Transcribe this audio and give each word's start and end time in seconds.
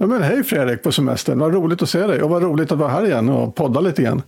Ja, 0.00 0.06
men 0.06 0.22
hej 0.22 0.44
Fredrik 0.44 0.82
på 0.82 0.92
semestern, 0.92 1.38
vad 1.38 1.54
roligt 1.54 1.82
att 1.82 1.88
se 1.88 2.06
dig 2.06 2.22
och 2.22 2.30
vad 2.30 2.42
roligt 2.42 2.72
att 2.72 2.78
vara 2.78 2.88
här 2.88 3.06
igen 3.06 3.28
och 3.28 3.54
podda 3.54 3.80
lite 3.80 4.02
igen. 4.02 4.22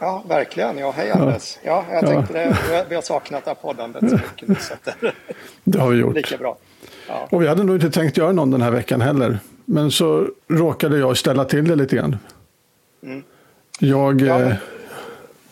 Ja, 0.00 0.24
verkligen. 0.28 0.78
Ja, 0.78 0.90
hej 0.96 1.10
Anders. 1.10 1.58
Ja, 1.62 1.84
jag 1.92 2.06
tänkte 2.06 2.32
det. 2.32 2.86
Vi 2.88 2.94
har 2.94 3.02
saknat 3.02 3.44
det 3.44 3.50
här 3.50 3.54
poddandet 3.54 4.10
så 4.10 4.16
mycket 4.16 4.48
nu. 4.48 4.54
Så 4.54 4.74
det, 4.84 5.12
det 5.64 5.78
har 5.78 5.90
vi 5.90 5.98
gjort. 5.98 6.14
Lika 6.14 6.36
bra. 6.36 6.56
Ja. 7.08 7.28
Och 7.30 7.42
vi 7.42 7.48
hade 7.48 7.64
nog 7.64 7.76
inte 7.76 7.90
tänkt 7.90 8.16
göra 8.16 8.32
någon 8.32 8.50
den 8.50 8.62
här 8.62 8.70
veckan 8.70 9.00
heller. 9.00 9.38
Men 9.64 9.90
så 9.90 10.26
råkade 10.48 10.98
jag 10.98 11.16
ställa 11.16 11.44
till 11.44 11.68
det 11.68 11.76
lite 11.76 11.96
grann. 11.96 12.16
Mm. 13.02 13.22
Jag... 13.78 14.20
Ja, 14.20 14.38
men, 14.38 14.54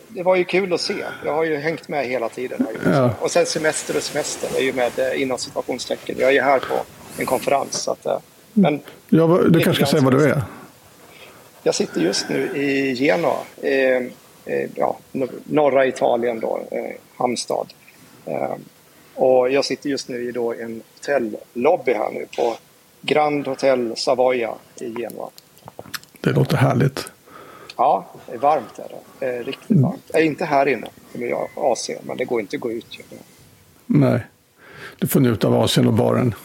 det 0.07 0.23
var 0.23 0.35
ju 0.35 0.43
kul 0.43 0.73
att 0.73 0.81
se. 0.81 1.05
Jag 1.25 1.33
har 1.33 1.43
ju 1.43 1.57
hängt 1.57 1.87
med 1.87 2.05
hela 2.05 2.29
tiden. 2.29 2.67
Ja. 2.85 3.13
Och 3.19 3.31
sen 3.31 3.45
semester 3.45 3.97
och 3.97 4.03
semester 4.03 4.57
är 4.57 4.61
ju 4.61 4.73
med 4.73 4.99
eh, 4.99 5.21
inom 5.21 5.37
situationstecken. 5.37 6.15
Jag 6.19 6.29
är 6.29 6.33
ju 6.33 6.41
här 6.41 6.59
på 6.59 6.75
en 7.17 7.25
konferens. 7.25 7.73
Så 7.73 7.91
att, 7.91 8.05
eh, 8.05 8.17
men 8.53 8.79
ja, 9.09 9.39
du 9.49 9.59
kanske 9.59 9.85
ska 9.85 9.91
säga 9.91 10.03
vad 10.03 10.13
du 10.13 10.29
är? 10.29 10.41
Jag 11.63 11.75
sitter 11.75 12.01
just 12.01 12.29
nu 12.29 12.57
i 12.57 12.93
Genoa. 12.93 13.37
Eh, 13.61 14.69
ja, 14.75 14.97
norra 15.43 15.85
Italien 15.85 16.39
då, 16.39 16.61
eh, 16.71 16.95
hamnstad. 17.17 17.67
Eh, 18.25 18.55
och 19.15 19.51
jag 19.51 19.65
sitter 19.65 19.89
just 19.89 20.09
nu 20.09 20.29
i 20.29 20.31
då 20.31 20.53
en 20.53 20.81
hotellobby 20.95 21.93
här 21.93 22.11
nu 22.11 22.25
på 22.37 22.55
Grand 23.01 23.47
Hotel 23.47 23.93
Savoia 23.97 24.53
i 24.75 24.93
Genua. 24.93 25.29
Det 26.21 26.31
låter 26.31 26.57
härligt. 26.57 27.11
Ja, 27.77 28.05
det 28.25 28.33
är 28.33 28.37
varmt 28.37 28.79
är 28.79 28.87
det. 29.19 29.27
Eh, 29.27 29.45
riktigt 29.45 29.69
mm. 29.69 29.83
varmt. 29.83 30.11
Äh, 30.13 30.25
inte 30.25 30.45
här 30.45 30.65
inne, 30.65 30.87
med 31.13 31.33
AC, 31.55 31.89
men 32.03 32.17
det 32.17 32.25
går 32.25 32.39
inte 32.39 32.55
att 32.55 32.61
gå 32.61 32.71
ut. 32.71 32.99
Nej, 33.85 34.19
du 34.99 35.07
får 35.07 35.19
njuta 35.19 35.47
av 35.47 35.53
AC'n 35.53 35.87
och 35.87 35.93
baren. 35.93 36.35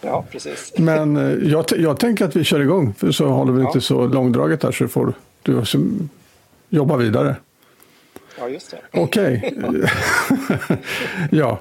Ja, 0.00 0.24
precis. 0.30 0.72
Men 0.76 1.16
eh, 1.16 1.50
jag, 1.50 1.64
jag 1.76 2.00
tänker 2.00 2.24
att 2.24 2.36
vi 2.36 2.44
kör 2.44 2.60
igång, 2.60 2.94
för 2.94 3.10
så 3.10 3.28
håller 3.28 3.52
vi 3.52 3.60
ja. 3.60 3.66
inte 3.66 3.80
så 3.80 4.06
långdraget 4.06 4.62
här 4.62 4.72
så 4.72 4.88
får 4.88 5.12
du 5.42 5.62
jobba 6.68 6.96
vidare. 6.96 7.36
Ja, 8.38 8.48
just 8.48 8.70
det. 8.70 9.00
Okej. 9.00 9.54
Okay. 9.56 9.82
ja. 11.30 11.58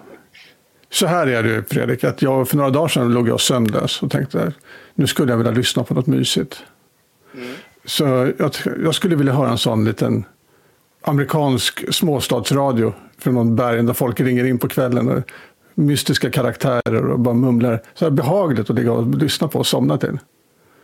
Så 0.90 1.08
här 1.08 1.28
är 1.28 1.44
det 1.44 1.64
Fredrik, 1.70 2.04
att 2.04 2.22
jag 2.22 2.50
för 2.50 2.58
några 2.58 2.70
dagar 2.70 2.88
sedan 2.88 3.14
låg 3.14 3.30
jag 3.30 3.42
sömnlös 3.42 4.04
och 4.04 4.12
tänkte 4.12 4.54
nu 4.94 5.08
skulle 5.08 5.32
jag 5.32 5.38
vilja 5.38 5.52
lyssna 5.52 5.84
på 5.84 5.94
något 5.94 6.08
mysigt. 6.08 6.64
Mm. 7.34 7.48
Så 7.86 8.04
jag, 8.38 8.52
jag, 8.84 8.96
skulle 8.96 9.16
vilja 9.16 9.34
höra 9.34 9.50
en 9.50 9.58
sån 9.58 9.86
liten 9.86 10.26
amerikansk 11.02 11.94
småstadsradio 11.94 12.94
från 13.18 13.34
någon 13.34 13.56
berg 13.56 13.84
där 13.84 13.94
folk 13.94 14.20
ringer 14.20 14.46
in 14.46 14.58
på 14.58 14.68
kvällen. 14.68 15.10
Och 15.10 15.24
mystiska 15.76 16.32
karaktärer 16.32 17.06
och 17.06 17.20
bara 17.20 17.36
mumlar. 17.36 17.82
Så 17.94 18.06
här 18.06 18.12
behagligt 18.12 18.70
att 18.70 18.76
ligga 18.76 18.92
och 18.92 19.16
lyssna 19.16 19.48
på 19.48 19.60
och 19.60 19.68
somna 19.68 19.98
till. 19.98 20.18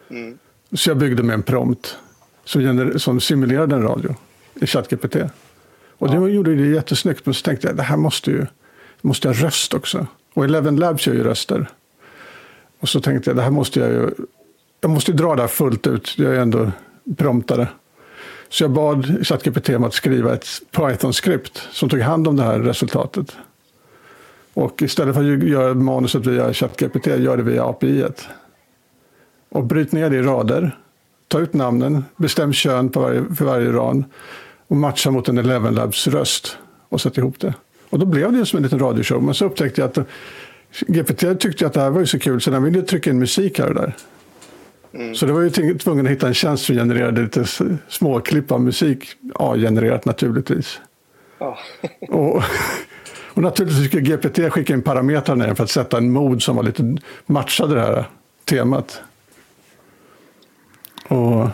Mm. 0.09 0.37
Så 0.71 0.89
jag 0.89 0.97
byggde 0.97 1.23
med 1.23 1.33
en 1.33 1.43
prompt 1.43 1.97
som, 2.45 2.93
som 2.99 3.19
simulerade 3.19 3.75
en 3.75 3.83
radio 3.83 4.15
i 4.53 4.67
ChatGPT. 4.67 5.15
Och 5.97 6.07
ja. 6.07 6.19
det 6.19 6.31
gjorde 6.31 6.55
det 6.55 6.67
jättesnyggt, 6.67 7.25
men 7.25 7.33
så 7.33 7.43
tänkte 7.43 7.67
jag 7.67 7.75
det 7.75 7.83
här 7.83 7.97
måste 7.97 8.31
ju 8.31 8.45
måste 9.01 9.27
ha 9.27 9.33
röst 9.33 9.73
också. 9.73 10.07
Och 10.33 10.45
Eleven 10.45 10.75
Labs 10.75 11.07
gör 11.07 11.13
ju 11.13 11.23
röster. 11.23 11.69
Och 12.79 12.89
så 12.89 13.01
tänkte 13.01 13.29
jag 13.29 13.37
det 13.37 13.43
här 13.43 13.51
måste 13.51 13.79
jag 13.79 13.89
ju, 13.89 14.09
jag 14.81 14.91
måste 14.91 15.11
ju 15.11 15.17
dra 15.17 15.35
det 15.35 15.41
här 15.41 15.47
fullt 15.47 15.87
ut, 15.87 16.13
jag 16.17 16.35
är 16.35 16.39
ändå 16.39 16.71
promptare. 17.17 17.67
Så 18.49 18.63
jag 18.63 18.71
bad 18.71 19.27
ChatGPT 19.27 19.69
om 19.69 19.83
att 19.83 19.93
skriva 19.93 20.33
ett 20.33 20.47
Python-skript 20.71 21.67
som 21.71 21.89
tog 21.89 21.99
hand 21.99 22.27
om 22.27 22.35
det 22.35 22.43
här 22.43 22.59
resultatet. 22.59 23.37
Och 24.53 24.81
istället 24.81 25.15
för 25.15 25.21
att 25.21 25.43
göra 25.43 25.73
manuset 25.73 26.25
via 26.25 26.53
ChatGPT, 26.53 27.07
gör 27.07 27.37
det 27.37 27.43
via 27.43 27.65
API. 27.65 28.03
-et. 28.03 28.21
Och 29.49 29.63
bryt 29.63 29.91
ner 29.91 30.09
det 30.09 30.15
i 30.15 30.21
rader 30.21 30.77
ta 31.31 31.39
ut 31.39 31.53
namnen, 31.53 32.05
bestäm 32.15 32.53
kön 32.53 32.89
på 32.89 32.99
varje, 32.99 33.25
för 33.35 33.45
varje 33.45 33.71
rad 33.71 34.03
och 34.67 34.77
matcha 34.77 35.11
mot 35.11 35.29
en 35.29 35.37
Eleven 35.37 35.75
Labs 35.75 36.07
röst 36.07 36.57
och 36.89 37.01
sätta 37.01 37.21
ihop 37.21 37.39
det. 37.39 37.53
Och 37.89 37.99
då 37.99 38.05
blev 38.05 38.31
det 38.31 38.45
som 38.45 38.57
en 38.57 38.63
liten 38.63 38.79
radioshow. 38.79 39.23
Men 39.23 39.33
så 39.33 39.45
upptäckte 39.45 39.81
jag 39.81 39.89
att 39.89 40.07
GPT 40.79 41.39
tyckte 41.39 41.67
att 41.67 41.73
det 41.73 41.81
här 41.81 41.89
var 41.89 41.99
ju 41.99 42.05
så 42.05 42.19
kul 42.19 42.41
så 42.41 42.51
den 42.51 42.63
ville 42.63 42.81
trycka 42.81 43.09
in 43.09 43.19
musik 43.19 43.59
här 43.59 43.67
och 43.67 43.75
där. 43.75 43.95
Mm. 44.93 45.15
Så 45.15 45.25
det 45.25 45.33
var 45.33 45.41
ju 45.41 45.77
tvungen 45.77 46.05
att 46.05 46.11
hitta 46.11 46.27
en 46.27 46.33
tjänst 46.33 46.65
som 46.65 46.75
genererade 46.75 47.21
lite 47.21 47.45
småklipp 47.87 48.51
av 48.51 48.61
musik, 48.61 49.07
A-genererat 49.35 50.05
naturligtvis. 50.05 50.79
Oh. 51.39 51.57
och, 52.09 52.43
och 53.33 53.41
naturligtvis 53.41 53.87
skulle 53.87 54.01
GPT 54.01 54.53
skicka 54.53 54.73
in 54.73 54.81
parametrar 54.81 55.53
för 55.53 55.63
att 55.63 55.69
sätta 55.69 55.97
en 55.97 56.11
mod 56.11 56.43
som 56.43 56.55
var 56.55 56.63
lite 56.63 56.97
matchade 57.25 57.75
det 57.75 57.81
här 57.81 58.05
temat. 58.45 59.01
Och, 61.07 61.47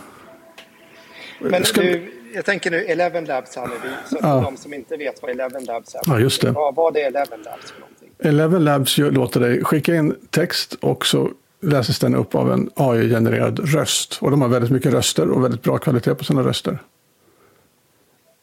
Men 1.40 1.64
ska... 1.64 1.80
du, 1.80 2.12
jag 2.34 2.44
tänker 2.44 2.70
nu 2.70 2.84
Eleven 2.84 3.24
Labs 3.24 3.56
här 3.56 3.66
nu, 3.66 3.74
så 4.10 4.18
ja. 4.22 4.40
de 4.40 4.56
som 4.56 4.74
inte 4.74 4.96
vet 4.96 5.22
vad 5.22 5.30
Eleven 5.30 5.64
Labs 5.64 5.94
är. 5.94 6.00
Ja, 6.06 6.20
just 6.20 6.42
det. 6.42 6.50
Vad, 6.50 6.74
vad 6.74 6.96
är 6.96 7.00
Eleven 7.06 7.42
Labs 7.42 7.72
för 7.72 7.80
någonting? 7.80 8.10
Eleven 8.18 8.64
Labs 8.64 8.98
låter 8.98 9.40
dig 9.40 9.64
skicka 9.64 9.94
in 9.94 10.14
text 10.30 10.74
och 10.80 11.06
så 11.06 11.30
läses 11.60 11.98
den 11.98 12.14
upp 12.14 12.34
av 12.34 12.52
en 12.52 12.70
AI-genererad 12.74 13.58
röst. 13.74 14.18
Och 14.20 14.30
de 14.30 14.42
har 14.42 14.48
väldigt 14.48 14.70
mycket 14.70 14.92
röster 14.92 15.30
och 15.30 15.44
väldigt 15.44 15.62
bra 15.62 15.78
kvalitet 15.78 16.14
på 16.14 16.24
sina 16.24 16.42
röster. 16.42 16.78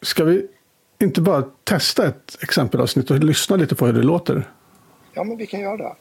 Ska 0.02 0.24
vi 0.24 0.48
inte 1.00 1.22
bara 1.22 1.44
testa 1.64 2.08
ett 2.08 2.38
exempelavsnitt 2.42 3.12
och 3.12 3.20
lyssna 3.20 3.56
lite 3.56 3.76
på 3.76 3.86
hur 3.86 3.94
det 3.94 4.04
låter? 4.04 4.50
Ja, 5.14 5.24
men 5.24 5.38
vi 5.38 5.48
kan 5.48 5.60
göra 5.60 5.78
det. 5.78 5.96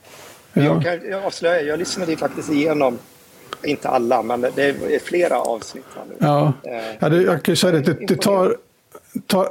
Ja. 0.52 0.62
Jag, 0.62 0.82
kan, 0.82 1.10
jag 1.10 1.24
avslöjar, 1.24 1.62
jag 1.64 1.78
lyssnade 1.78 2.16
faktiskt 2.16 2.50
igenom 2.50 2.98
inte 3.62 3.88
alla, 3.88 4.22
men 4.22 4.40
det 4.40 4.62
är 4.62 4.98
flera 4.98 5.40
avsnitt. 5.40 5.84
Här 5.96 6.04
nu. 6.08 6.14
Ja, 6.18 6.52
eh, 6.62 6.96
ja 6.98 7.08
det, 7.08 7.22
jag 7.22 7.42
kan 7.42 7.52
ju 7.52 7.56
säga 7.56 7.72
det, 7.72 7.80
det, 7.80 8.06
det 8.06 8.16
tar, 8.16 8.56
tar, 9.26 9.48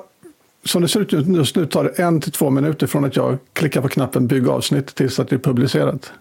som 0.65 0.81
det 0.81 0.87
ser 0.87 0.99
ut 0.99 1.11
just 1.11 1.55
nu 1.55 1.65
tar 1.65 1.83
det 1.83 2.03
en 2.03 2.21
till 2.21 2.31
två 2.31 2.49
minuter 2.49 2.87
från 2.87 3.05
att 3.05 3.15
jag 3.15 3.37
klickar 3.53 3.81
på 3.81 3.89
knappen 3.89 4.27
bygg 4.27 4.47
avsnitt 4.47 4.95
tills 4.95 5.19
att 5.19 5.29
det 5.29 5.35
är 5.35 5.39
publicerat. 5.39 6.11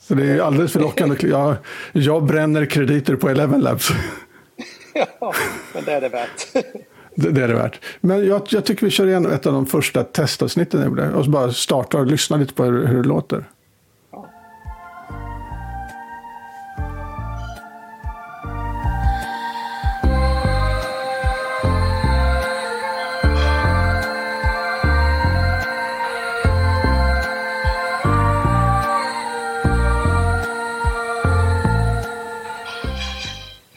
Så 0.00 0.14
det 0.14 0.24
är 0.24 0.40
alldeles 0.40 0.72
för 0.72 0.80
lockande. 0.80 1.16
Jag, 1.28 1.56
jag 1.92 2.24
bränner 2.24 2.66
krediter 2.66 3.16
på 3.16 3.28
Eleven 3.28 3.60
Labs. 3.60 3.88
ja, 5.20 5.34
men 5.74 5.84
det 5.84 5.92
är 5.92 6.00
det 6.00 6.08
värt 6.08 6.46
det, 7.16 7.30
det 7.30 7.42
är 7.42 7.48
det 7.48 7.54
värt. 7.54 7.80
Men 8.00 8.26
jag, 8.26 8.42
jag, 8.48 8.64
tycker 8.64 8.86
vi 8.86 8.90
kör 8.90 9.06
igen 9.06 9.26
ett 9.26 9.46
av 9.46 9.52
de 9.52 9.66
första 9.66 10.04
testavsnitten 10.04 10.80
jag 10.80 10.88
gjorde. 10.88 11.10
Och 11.10 11.24
så 11.24 11.30
bara 11.30 11.52
startar 11.52 11.98
och 11.98 12.06
lyssnar 12.06 12.38
lite 12.38 12.54
på 12.54 12.64
hur, 12.64 12.86
hur 12.86 13.02
det 13.02 13.08
låter. 13.08 13.44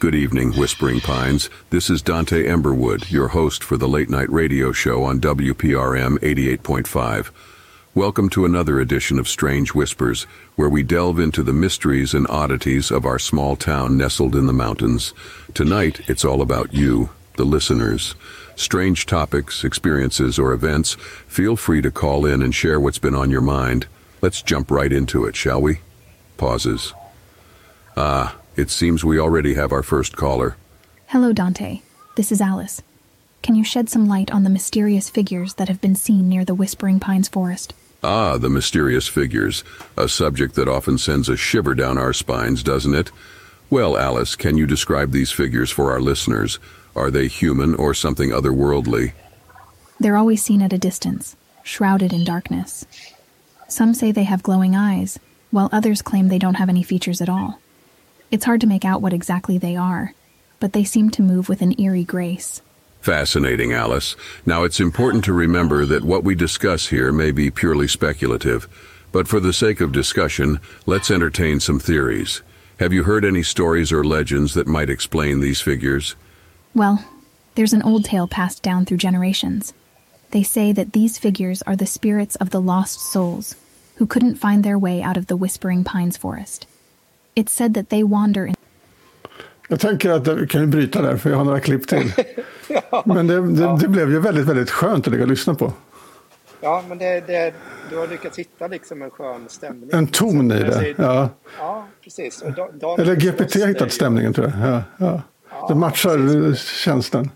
Good 0.00 0.14
evening, 0.14 0.52
Whispering 0.54 1.00
Pines. 1.00 1.50
This 1.68 1.90
is 1.90 2.00
Dante 2.00 2.46
Emberwood, 2.46 3.10
your 3.10 3.28
host 3.28 3.62
for 3.62 3.76
the 3.76 3.86
late 3.86 4.08
night 4.08 4.30
radio 4.30 4.72
show 4.72 5.02
on 5.02 5.20
WPRM 5.20 6.16
88.5. 6.20 7.30
Welcome 7.94 8.30
to 8.30 8.46
another 8.46 8.80
edition 8.80 9.18
of 9.18 9.28
Strange 9.28 9.74
Whispers, 9.74 10.22
where 10.56 10.70
we 10.70 10.82
delve 10.82 11.20
into 11.20 11.42
the 11.42 11.52
mysteries 11.52 12.14
and 12.14 12.26
oddities 12.28 12.90
of 12.90 13.04
our 13.04 13.18
small 13.18 13.56
town 13.56 13.98
nestled 13.98 14.34
in 14.34 14.46
the 14.46 14.54
mountains. 14.54 15.12
Tonight, 15.52 16.00
it's 16.08 16.24
all 16.24 16.40
about 16.40 16.72
you, 16.72 17.10
the 17.36 17.44
listeners. 17.44 18.14
Strange 18.56 19.04
topics, 19.04 19.64
experiences, 19.64 20.38
or 20.38 20.54
events, 20.54 20.94
feel 21.26 21.56
free 21.56 21.82
to 21.82 21.90
call 21.90 22.24
in 22.24 22.40
and 22.40 22.54
share 22.54 22.80
what's 22.80 22.98
been 22.98 23.14
on 23.14 23.28
your 23.28 23.42
mind. 23.42 23.86
Let's 24.22 24.40
jump 24.40 24.70
right 24.70 24.94
into 24.94 25.26
it, 25.26 25.36
shall 25.36 25.60
we? 25.60 25.80
Pauses. 26.38 26.94
Ah, 27.98 28.39
it 28.60 28.70
seems 28.70 29.02
we 29.02 29.18
already 29.18 29.54
have 29.54 29.72
our 29.72 29.82
first 29.82 30.16
caller. 30.16 30.56
Hello, 31.06 31.32
Dante. 31.32 31.80
This 32.16 32.30
is 32.30 32.40
Alice. 32.40 32.82
Can 33.42 33.54
you 33.54 33.64
shed 33.64 33.88
some 33.88 34.06
light 34.06 34.30
on 34.30 34.44
the 34.44 34.50
mysterious 34.50 35.08
figures 35.08 35.54
that 35.54 35.68
have 35.68 35.80
been 35.80 35.94
seen 35.94 36.28
near 36.28 36.44
the 36.44 36.54
Whispering 36.54 37.00
Pines 37.00 37.26
forest? 37.28 37.72
Ah, 38.04 38.36
the 38.36 38.50
mysterious 38.50 39.08
figures. 39.08 39.64
A 39.96 40.08
subject 40.08 40.54
that 40.56 40.68
often 40.68 40.98
sends 40.98 41.28
a 41.28 41.38
shiver 41.38 41.74
down 41.74 41.96
our 41.96 42.12
spines, 42.12 42.62
doesn't 42.62 42.94
it? 42.94 43.10
Well, 43.70 43.96
Alice, 43.96 44.36
can 44.36 44.58
you 44.58 44.66
describe 44.66 45.12
these 45.12 45.30
figures 45.30 45.70
for 45.70 45.90
our 45.90 46.00
listeners? 46.00 46.58
Are 46.94 47.10
they 47.10 47.28
human 47.28 47.74
or 47.74 47.94
something 47.94 48.30
otherworldly? 48.30 49.12
They're 49.98 50.16
always 50.16 50.42
seen 50.42 50.60
at 50.60 50.72
a 50.72 50.78
distance, 50.78 51.36
shrouded 51.62 52.12
in 52.12 52.24
darkness. 52.24 52.84
Some 53.68 53.94
say 53.94 54.12
they 54.12 54.24
have 54.24 54.42
glowing 54.42 54.74
eyes, 54.74 55.18
while 55.50 55.68
others 55.72 56.02
claim 56.02 56.28
they 56.28 56.38
don't 56.38 56.56
have 56.56 56.68
any 56.68 56.82
features 56.82 57.20
at 57.20 57.28
all. 57.28 57.59
It's 58.30 58.44
hard 58.44 58.60
to 58.60 58.68
make 58.68 58.84
out 58.84 59.02
what 59.02 59.12
exactly 59.12 59.58
they 59.58 59.74
are, 59.74 60.14
but 60.60 60.72
they 60.72 60.84
seem 60.84 61.10
to 61.10 61.22
move 61.22 61.48
with 61.48 61.62
an 61.62 61.78
eerie 61.80 62.04
grace. 62.04 62.62
Fascinating, 63.00 63.72
Alice. 63.72 64.14
Now, 64.46 64.62
it's 64.62 64.78
important 64.78 65.24
to 65.24 65.32
remember 65.32 65.84
that 65.86 66.04
what 66.04 66.22
we 66.22 66.36
discuss 66.36 66.88
here 66.88 67.10
may 67.12 67.32
be 67.32 67.50
purely 67.50 67.88
speculative, 67.88 68.68
but 69.10 69.26
for 69.26 69.40
the 69.40 69.52
sake 69.52 69.80
of 69.80 69.90
discussion, 69.90 70.60
let's 70.86 71.10
entertain 71.10 71.58
some 71.58 71.80
theories. 71.80 72.42
Have 72.78 72.92
you 72.92 73.02
heard 73.02 73.24
any 73.24 73.42
stories 73.42 73.90
or 73.90 74.04
legends 74.04 74.54
that 74.54 74.68
might 74.68 74.90
explain 74.90 75.40
these 75.40 75.60
figures? 75.60 76.14
Well, 76.72 77.04
there's 77.56 77.72
an 77.72 77.82
old 77.82 78.04
tale 78.04 78.28
passed 78.28 78.62
down 78.62 78.84
through 78.84 78.98
generations. 78.98 79.74
They 80.30 80.44
say 80.44 80.70
that 80.72 80.92
these 80.92 81.18
figures 81.18 81.62
are 81.62 81.74
the 81.74 81.84
spirits 81.84 82.36
of 82.36 82.50
the 82.50 82.60
lost 82.60 83.00
souls 83.00 83.56
who 83.96 84.06
couldn't 84.06 84.36
find 84.36 84.62
their 84.62 84.78
way 84.78 85.02
out 85.02 85.16
of 85.16 85.26
the 85.26 85.36
Whispering 85.36 85.82
Pines 85.82 86.16
forest. 86.16 86.66
It's 87.34 87.50
said 87.52 87.74
that 87.74 87.88
they 87.88 88.02
wander 88.04 88.46
in 88.46 88.54
Jag 89.68 89.80
tänker 89.80 90.10
att 90.10 90.28
vi 90.28 90.46
kan 90.46 90.60
ju 90.60 90.66
bryta 90.66 91.02
där, 91.02 91.16
för 91.16 91.30
jag 91.30 91.36
har 91.36 91.44
några 91.44 91.60
klipp 91.60 91.88
till. 91.88 92.12
Men 93.04 93.26
det, 93.26 93.40
det, 93.52 93.76
det 93.80 93.88
blev 93.88 94.10
ju 94.10 94.18
väldigt, 94.20 94.46
väldigt 94.46 94.70
skönt 94.70 95.06
att 95.06 95.12
ligga 95.12 95.24
och 95.24 95.30
lyssna 95.30 95.54
på. 95.54 95.72
Ja, 96.62 96.84
men 96.88 96.98
det, 96.98 97.20
det, 97.26 97.54
du 97.90 97.96
har 97.98 98.06
lyckats 98.06 98.38
hitta 98.38 98.66
liksom 98.66 99.02
en 99.02 99.10
skön 99.10 99.46
stämning. 99.48 99.90
En 99.92 100.06
ton 100.06 100.36
i 100.36 100.42
Men 100.42 100.48
det. 100.48 100.72
säger- 100.72 100.94
Ja. 100.98 101.28
Ja, 101.58 101.86
precis. 102.04 102.42
Och 102.42 102.52
Dan- 102.52 103.00
Eller 103.00 103.14
GPT 103.16 103.54
har 103.60 103.66
hittat 103.66 103.92
stämningen 103.92 104.32
tror 104.34 104.52
jag. 104.56 104.68
Ja, 104.72 104.82
ja. 104.96 105.22
Det 105.68 105.74
matchar 105.74 106.54
tjänsten. 106.54 107.30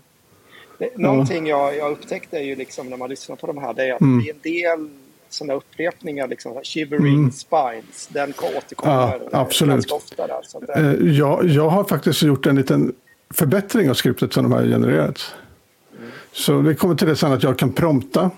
Det, 0.77 0.97
någonting 0.97 1.47
jag, 1.47 1.77
jag 1.77 1.91
upptäckte 1.91 2.37
är 2.37 2.41
ju 2.43 2.55
liksom 2.55 2.89
när 2.89 2.97
man 2.97 3.09
lyssnar 3.09 3.35
på 3.35 3.47
de 3.47 3.57
här, 3.57 3.73
det 3.73 3.83
är 3.89 3.93
att 3.93 4.01
Mm. 4.01 4.25
det 4.43 4.63
är 4.63 4.71
en 4.73 4.79
del 4.79 4.89
sådana 5.35 5.53
upprepningar, 5.53 6.27
liksom 6.27 6.59
shivering 6.63 7.31
spines, 7.31 8.07
den 8.07 8.33
återkommer 8.57 9.15
Mm. 9.15 9.27
Ja, 9.31 9.39
absolut. 9.39 9.73
ganska 9.75 9.95
ofta 9.95 10.27
där. 10.27 10.39
Så 10.43 10.59
det- 10.59 10.73
Eh, 10.73 11.17
Jag, 11.17 11.45
jag 11.45 11.69
har 11.69 11.83
faktiskt 11.83 12.21
gjort 12.23 12.45
en 12.45 12.55
liten 12.55 12.93
förbättring 13.33 13.89
av 13.89 13.93
skriptet 13.93 14.33
som 14.33 14.43
de 14.43 14.51
har 14.51 14.63
genererat. 14.63 15.35
Så 16.31 16.57
vi 16.59 16.75
kommer 16.75 16.95
till 16.95 17.07
det 17.07 17.15
sen 17.15 17.31
att 17.31 17.43
jag 17.43 17.57
kan 17.59 17.71
prompta. 17.71 18.31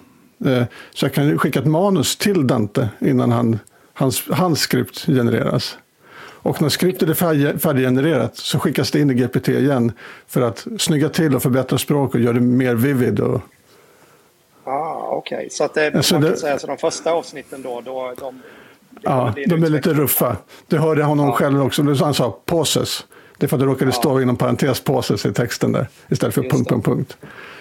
eh, 0.46 0.64
Så 0.94 1.06
jag 1.06 1.14
kan 1.14 1.38
skicka 1.40 1.60
ett 1.60 1.66
manus 1.68 2.16
till 2.18 2.48
Dante 2.48 2.90
innan 3.00 3.32
han, 3.32 3.60
hans, 3.94 4.24
hans 4.30 4.60
skript 4.60 5.06
genereras. 5.06 5.78
Och 6.20 6.62
när 6.62 6.70
skriptet 6.70 7.10
är 7.10 7.14
färdig- 7.14 7.60
färdiggenererat 7.60 8.38
så 8.38 8.60
skickas 8.60 8.92
det 8.92 9.00
in 9.00 9.10
i 9.12 9.14
GPT 9.14 9.48
igen 9.48 9.92
för 10.28 10.42
att 10.42 10.68
snygga 10.80 11.10
till 11.10 11.36
och 11.36 11.42
förbättra 11.44 11.78
språk 11.78 12.14
och 12.16 12.22
göra 12.22 12.34
det 12.34 12.40
mer 12.42 12.76
vivid. 12.76 13.20
Och, 13.20 13.42
ah, 14.68 15.08
Okej, 15.12 15.48
så 15.52 15.64
att 15.64 15.74
det, 15.74 15.96
Alltså 15.96 16.14
man 16.16 16.24
kan 16.24 16.32
det- 16.32 16.38
säga 16.38 16.60
så 16.60 16.68
de 16.68 16.78
första 16.78 17.12
avsnitten 17.12 17.62
då, 17.62 17.82
då 17.86 18.14
de, 18.20 18.42
ja, 19.02 19.34
de 19.48 19.64
är 19.64 19.70
lite 19.70 19.94
ruffa. 19.94 20.38
Det 20.68 20.78
hörde 20.78 21.04
honom 21.04 21.26
Ja. 21.28 21.32
själv 21.34 21.62
också. 21.62 21.84
Han 21.84 22.14
sa 22.14 22.32
pauses. 22.46 23.06
Det 23.38 23.46
är 23.46 23.48
för 23.48 23.56
att 23.58 23.62
det 23.62 23.66
råkade 23.66 23.92
stå 23.92 24.22
inom 24.22 24.36
parentes 24.36 24.80
pauses 24.82 25.26
i 25.26 25.34
texten 25.34 25.72
där 25.72 25.88
istället 26.10 26.36
för 26.36 26.44
Just 26.44 26.56
punkt, 26.56 26.70
punkt, 26.70 26.86
punkt. 26.86 27.18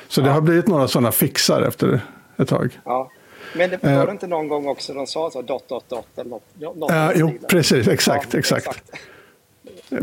Så 0.09 0.21
det 0.21 0.31
har 0.31 0.41
blivit 0.41 0.67
några 0.67 0.89
sådana 0.89 1.13
fixar 1.13 1.63
efter 1.63 2.01
ett 2.39 2.49
tag. 2.49 2.81
Ja. 2.85 3.11
Men 3.55 3.71
det 3.71 3.85
Eh. 3.85 3.99
var 3.99 4.07
det 4.07 4.13
inte 4.13 4.27
någon 4.27 4.49
gång 4.49 4.69
också 4.69 4.95
de 4.95 5.07
sa 5.07 5.31
så 5.31 5.43
dot, 5.43 5.69
dot, 5.69 5.89
dot 5.89 6.07
eller 6.17 6.31
något? 6.31 6.43
något 6.61 6.91
Ja, 6.91 6.97
den 6.97 7.13
jo, 7.17 7.33
precis, 7.49 7.89
exakt, 7.89 8.33
Ja, 8.35 8.39
exakt. 8.39 8.83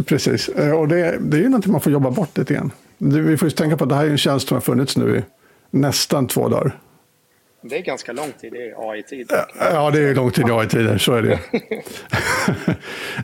Precis. 0.05 0.49
Eh, 0.49 0.71
Och 0.79 0.87
det, 0.87 1.17
det 1.21 1.37
är 1.37 1.41
ju 1.41 1.49
någonting 1.49 1.71
man 1.71 1.81
får 1.81 1.91
jobba 1.91 2.11
bort 2.11 2.37
lite 2.37 2.53
grann. 2.53 2.71
Vi 2.97 3.37
får 3.37 3.47
ju 3.47 3.51
tänka 3.51 3.77
på 3.77 3.83
att 3.83 3.89
det 3.89 3.95
här 3.95 4.05
är 4.05 4.09
en 4.09 4.17
tjänst 4.17 4.47
som 4.47 4.55
har 4.55 4.61
funnits 4.61 4.97
nu 4.97 5.17
i 5.17 5.23
nästan 5.71 6.27
två 6.27 6.47
dagar. 6.49 6.79
Det 7.65 7.77
är 7.77 7.81
ganska 7.81 8.13
lång 8.13 8.31
tid 8.41 8.53
i 8.53 8.73
AI-tid. 8.77 9.31
Ja, 9.59 9.91
det 9.91 9.99
är 9.99 10.15
lång 10.15 10.31
tid 10.31 10.45
i 10.65 10.67
tiden, 10.69 10.99
så 10.99 11.13
är 11.13 11.21
det. 11.21 11.39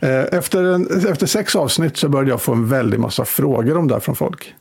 Eh, 0.01 0.39
efter, 0.39 0.63
en, 0.63 1.07
efter 1.11 1.25
sex 1.25 1.55
avsnitt 1.55 1.97
så 1.97 2.09
började 2.09 2.29
jag 2.29 2.41
få 2.41 2.51
en 2.51 2.69
väldig 2.69 2.99
massa 2.99 3.25
frågor 3.25 3.77
om 3.77 3.87
det 3.87 3.93
här 3.93 3.99
från 3.99 4.15
folk. 4.15 4.53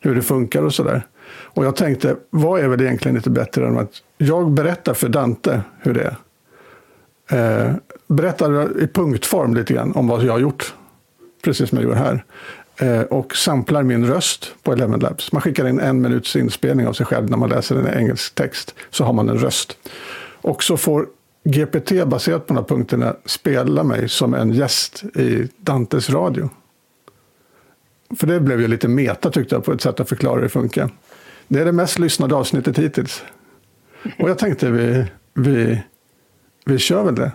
Hur 0.00 0.14
det 0.14 0.22
funkar 0.22 0.62
och 0.62 0.74
sådär. 0.74 1.02
Och 1.26 1.64
jag 1.64 1.76
tänkte, 1.76 2.16
vad 2.30 2.60
är 2.60 2.68
väl 2.68 2.80
egentligen 2.80 3.14
lite 3.14 3.30
bättre 3.30 3.66
än 3.66 3.78
att 3.78 3.92
jag 4.18 4.50
berättar 4.50 4.94
för 4.94 5.08
Dante 5.08 5.60
hur 5.80 5.94
det 5.94 6.16
är. 7.30 7.66
Eh, 7.66 7.74
berättar 8.06 8.82
i 8.82 8.86
punktform 8.86 9.54
lite 9.54 9.74
grann 9.74 9.92
om 9.92 10.08
vad 10.08 10.24
jag 10.24 10.32
har 10.32 10.40
gjort. 10.40 10.74
Precis 11.44 11.68
som 11.68 11.78
jag 11.78 11.88
gör 11.88 11.94
här. 11.94 12.24
Eh, 12.76 13.00
och 13.00 13.36
samplar 13.36 13.82
min 13.82 14.06
röst 14.06 14.54
på 14.62 14.72
Eleven 14.72 15.00
Labs. 15.00 15.32
Man 15.32 15.42
skickar 15.42 15.68
in 15.68 15.80
en 15.80 16.00
minuts 16.00 16.36
inspelning 16.36 16.86
av 16.86 16.92
sig 16.92 17.06
själv 17.06 17.30
när 17.30 17.36
man 17.36 17.48
läser 17.48 17.76
en 17.76 17.98
engelsk 17.98 18.34
text. 18.34 18.74
Så 18.90 19.04
har 19.04 19.12
man 19.12 19.28
en 19.28 19.38
röst. 19.38 19.76
Och 20.40 20.62
så 20.62 20.76
får 20.76 21.06
GPT 21.44 22.06
baserat 22.06 22.46
på 22.46 22.54
de 22.54 22.60
här 22.60 22.68
punkterna 22.68 23.16
spela 23.24 23.84
mig 23.84 24.08
som 24.08 24.34
en 24.34 24.52
gäst 24.52 25.04
i 25.04 25.48
Dantes 25.56 26.10
radio. 26.10 26.50
För 28.16 28.26
det 28.26 28.40
blev 28.40 28.60
ju 28.60 28.68
lite 28.68 28.88
meta 28.88 29.30
tyckte 29.30 29.54
jag 29.54 29.64
på 29.64 29.72
ett 29.72 29.80
sätt 29.80 30.00
att 30.00 30.08
förklara 30.08 30.34
hur 30.34 30.42
det 30.42 30.48
funkar. 30.48 30.90
Det 31.48 31.60
är 31.60 31.64
det 31.64 31.72
mest 31.72 31.98
lyssnade 31.98 32.34
avsnittet 32.34 32.78
hittills. 32.78 33.24
Och 34.18 34.30
jag 34.30 34.38
tänkte 34.38 34.70
vi, 34.70 35.06
vi, 35.34 35.82
vi 36.64 36.78
kör 36.78 37.04
väl 37.04 37.14
det. 37.14 37.32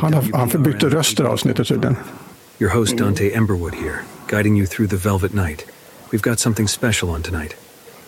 Han, 0.00 0.14
har, 0.14 0.38
han 0.38 0.50
förbytte 0.50 0.88
röster 0.88 1.24
i 1.24 1.26
avsnittet 1.26 1.68
tydligen. 1.68 1.96
Your 2.60 2.70
host 2.70 2.96
Dante 2.96 3.32
Emberwood 3.32 3.74
here, 3.74 4.04
guiding 4.28 4.54
you 4.54 4.64
through 4.64 4.86
the 4.86 4.96
Velvet 4.96 5.34
Night. 5.34 5.66
We've 6.12 6.22
got 6.22 6.38
something 6.38 6.68
special 6.68 7.10
on 7.10 7.20
tonight. 7.20 7.56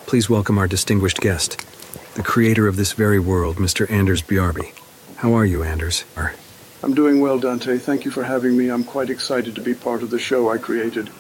Please 0.07 0.31
welcome 0.31 0.57
our 0.57 0.69
distinguished 0.69 1.19
guest, 1.19 1.59
the 2.15 2.23
creator 2.23 2.69
of 2.69 2.77
this 2.77 2.93
very 2.93 3.19
world, 3.19 3.57
Mr. 3.57 3.91
Anders 3.91 4.23
Bjarby. 4.23 4.73
How 5.17 5.35
are 5.35 5.45
you, 5.45 5.65
Anders? 5.65 6.05
I'm 6.85 6.95
doing 6.95 7.21
well, 7.21 7.41
Dante. 7.41 7.77
Thank 7.77 8.05
you 8.05 8.13
for 8.13 8.23
having 8.23 8.57
me. 8.57 8.69
I'm 8.69 8.85
quite 8.85 9.11
excited 9.11 9.57
to 9.57 9.61
be 9.61 9.75
part 9.75 10.05
of 10.05 10.11
the 10.11 10.19
show 10.19 10.49
I 10.49 10.59
created. 10.59 11.11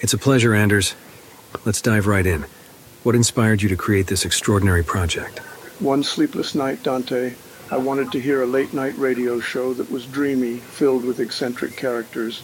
It's 0.00 0.12
a 0.12 0.18
pleasure, 0.18 0.54
Anders. 0.54 0.94
Let's 1.64 1.80
dive 1.80 2.06
right 2.06 2.26
in. 2.26 2.44
What 3.02 3.14
inspired 3.14 3.62
you 3.62 3.70
to 3.70 3.76
create 3.76 4.08
this 4.08 4.26
extraordinary 4.26 4.84
project? 4.84 5.38
One 5.80 6.02
sleepless 6.02 6.54
night, 6.54 6.82
Dante, 6.82 7.34
I 7.70 7.78
wanted 7.78 8.12
to 8.12 8.20
hear 8.20 8.42
a 8.42 8.46
late 8.46 8.74
night 8.74 8.96
radio 8.98 9.40
show 9.40 9.72
that 9.72 9.90
was 9.90 10.04
dreamy, 10.04 10.58
filled 10.58 11.06
with 11.06 11.18
eccentric 11.18 11.78
characters. 11.78 12.42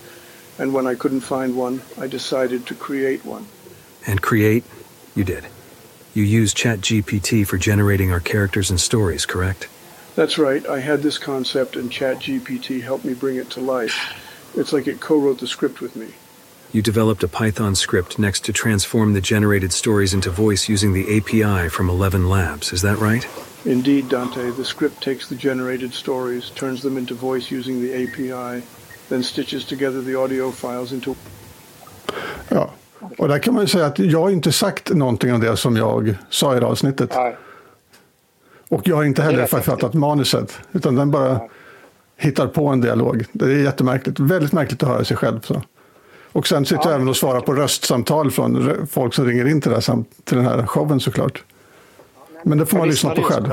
And 0.60 0.74
when 0.74 0.86
I 0.86 0.94
couldn't 0.94 1.22
find 1.22 1.56
one, 1.56 1.80
I 1.98 2.06
decided 2.06 2.66
to 2.66 2.74
create 2.74 3.24
one. 3.24 3.46
And 4.06 4.20
create? 4.20 4.62
You 5.16 5.24
did. 5.24 5.46
You 6.12 6.22
used 6.22 6.54
ChatGPT 6.54 7.46
for 7.46 7.56
generating 7.56 8.12
our 8.12 8.20
characters 8.20 8.68
and 8.68 8.78
stories, 8.78 9.24
correct? 9.24 9.68
That's 10.16 10.36
right, 10.36 10.66
I 10.68 10.80
had 10.80 11.00
this 11.02 11.16
concept, 11.16 11.76
and 11.76 11.90
ChatGPT 11.90 12.82
helped 12.82 13.06
me 13.06 13.14
bring 13.14 13.36
it 13.36 13.48
to 13.50 13.60
life. 13.60 13.96
It's 14.54 14.74
like 14.74 14.86
it 14.86 15.00
co 15.00 15.16
wrote 15.16 15.38
the 15.38 15.46
script 15.46 15.80
with 15.80 15.96
me. 15.96 16.08
You 16.72 16.82
developed 16.82 17.22
a 17.22 17.28
Python 17.28 17.74
script 17.74 18.18
next 18.18 18.44
to 18.44 18.52
transform 18.52 19.14
the 19.14 19.22
generated 19.22 19.72
stories 19.72 20.12
into 20.12 20.28
voice 20.30 20.68
using 20.68 20.92
the 20.92 21.16
API 21.16 21.70
from 21.70 21.88
Eleven 21.88 22.28
Labs, 22.28 22.70
is 22.74 22.82
that 22.82 22.98
right? 22.98 23.26
Indeed, 23.64 24.10
Dante, 24.10 24.50
the 24.50 24.66
script 24.66 25.02
takes 25.02 25.26
the 25.26 25.36
generated 25.36 25.94
stories, 25.94 26.50
turns 26.50 26.82
them 26.82 26.98
into 26.98 27.14
voice 27.14 27.50
using 27.50 27.80
the 27.80 27.94
API, 28.04 28.62
then 29.10 29.22
stitches 29.24 29.64
together 29.66 30.02
the 30.02 30.14
audio 30.16 30.50
files 30.52 30.92
into 30.92 31.14
Ja. 32.48 32.70
Och 33.18 33.28
där 33.28 33.38
kan 33.38 33.54
man 33.54 33.62
ju 33.62 33.66
säga 33.68 33.86
att 33.86 33.98
jag 33.98 34.20
har 34.20 34.30
inte 34.30 34.52
sagt 34.52 34.90
någonting 34.90 35.32
av 35.32 35.40
det 35.40 35.56
som 35.56 35.76
jag 35.76 36.14
sa 36.30 36.56
i 36.56 36.60
det 36.60 36.66
avsnittet. 36.66 37.12
Nej. 37.14 37.36
Och 38.68 38.88
jag 38.88 38.96
har 38.96 39.04
inte 39.04 39.22
heller 39.22 39.46
författat 39.46 39.94
manuset. 39.94 40.58
Utan 40.72 40.94
den 40.94 41.10
bara 41.10 41.40
hittar 42.16 42.46
på 42.46 42.66
en 42.68 42.80
dialog. 42.80 43.24
Det 43.32 43.44
är 43.44 43.48
jättemärkligt. 43.48 44.20
Väldigt 44.20 44.52
märkligt 44.52 44.82
att 44.82 44.88
höra 44.88 45.04
sig 45.04 45.16
själv. 45.16 45.40
Så. 45.40 45.62
Och 46.32 46.46
sen 46.46 46.64
sitter 46.66 46.84
jag 46.84 46.94
även 46.94 47.08
och 47.08 47.16
svarar 47.16 47.40
på 47.40 47.52
röstsamtal 47.54 48.30
från 48.30 48.86
folk 48.90 49.14
som 49.14 49.24
ringer 49.26 49.46
in 49.48 49.60
till, 49.60 49.70
det 49.70 49.76
här, 49.76 49.80
sam- 49.82 50.04
till 50.24 50.36
den 50.36 50.46
här 50.46 50.66
showen 50.66 51.00
såklart. 51.00 51.42
Men 52.44 52.58
det 52.58 52.66
får 52.66 52.78
man 52.78 52.88
lyssna 52.88 53.10
på 53.14 53.22
själv. 53.22 53.52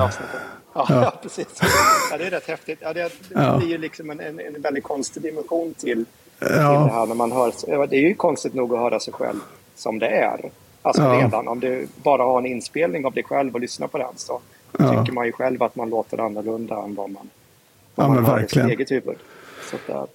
Ja, 0.77 0.85
ja. 0.89 1.13
precis. 1.21 1.47
Ja, 2.11 2.17
det 2.17 2.25
är 2.25 2.29
rätt 2.29 2.47
häftigt. 2.47 2.79
Ja, 2.81 2.93
det, 2.93 3.11
det 3.29 3.57
blir 3.57 3.67
ju 3.67 3.77
liksom 3.77 4.09
en, 4.09 4.19
en, 4.19 4.39
en 4.39 4.61
väldigt 4.61 4.83
konstig 4.83 5.23
dimension 5.23 5.73
till, 5.73 6.05
till 6.39 6.47
det 6.47 6.91
här 6.91 7.05
när 7.05 7.15
man 7.15 7.31
hör. 7.31 7.87
Det 7.87 7.95
är 7.95 8.01
ju 8.01 8.13
konstigt 8.13 8.53
nog 8.53 8.73
att 8.73 8.79
höra 8.79 8.99
sig 8.99 9.13
själv 9.13 9.39
som 9.75 9.99
det 9.99 10.07
är. 10.07 10.51
Alltså 10.81 11.11
redan 11.11 11.47
om 11.47 11.59
du 11.59 11.87
bara 12.03 12.23
har 12.23 12.39
en 12.39 12.45
inspelning 12.45 13.05
av 13.05 13.13
dig 13.13 13.23
själv 13.23 13.53
och 13.53 13.61
lyssnar 13.61 13.87
på 13.87 13.97
den 13.97 14.13
så 14.15 14.41
tycker 14.71 15.11
man 15.11 15.25
ju 15.25 15.31
själv 15.31 15.63
att 15.63 15.75
man 15.75 15.89
låter 15.89 16.25
annorlunda 16.25 16.83
än 16.83 16.95
vad 16.95 17.09
man, 17.09 17.29
vad 17.95 18.09
man 18.09 18.25
hör 18.25 18.43
i 18.43 18.47
sitt 18.47 18.63
eget 18.63 18.91
huvud. 18.91 19.17
Ja. 19.87 20.07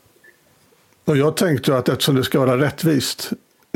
och 1.05 1.17
jag 1.17 1.37
tänkte 1.37 1.77
att 1.77 1.89
eftersom 1.89 2.15
det 2.15 2.25
ska 2.25 2.41
vara 2.41 2.57
rättvist 2.57 3.31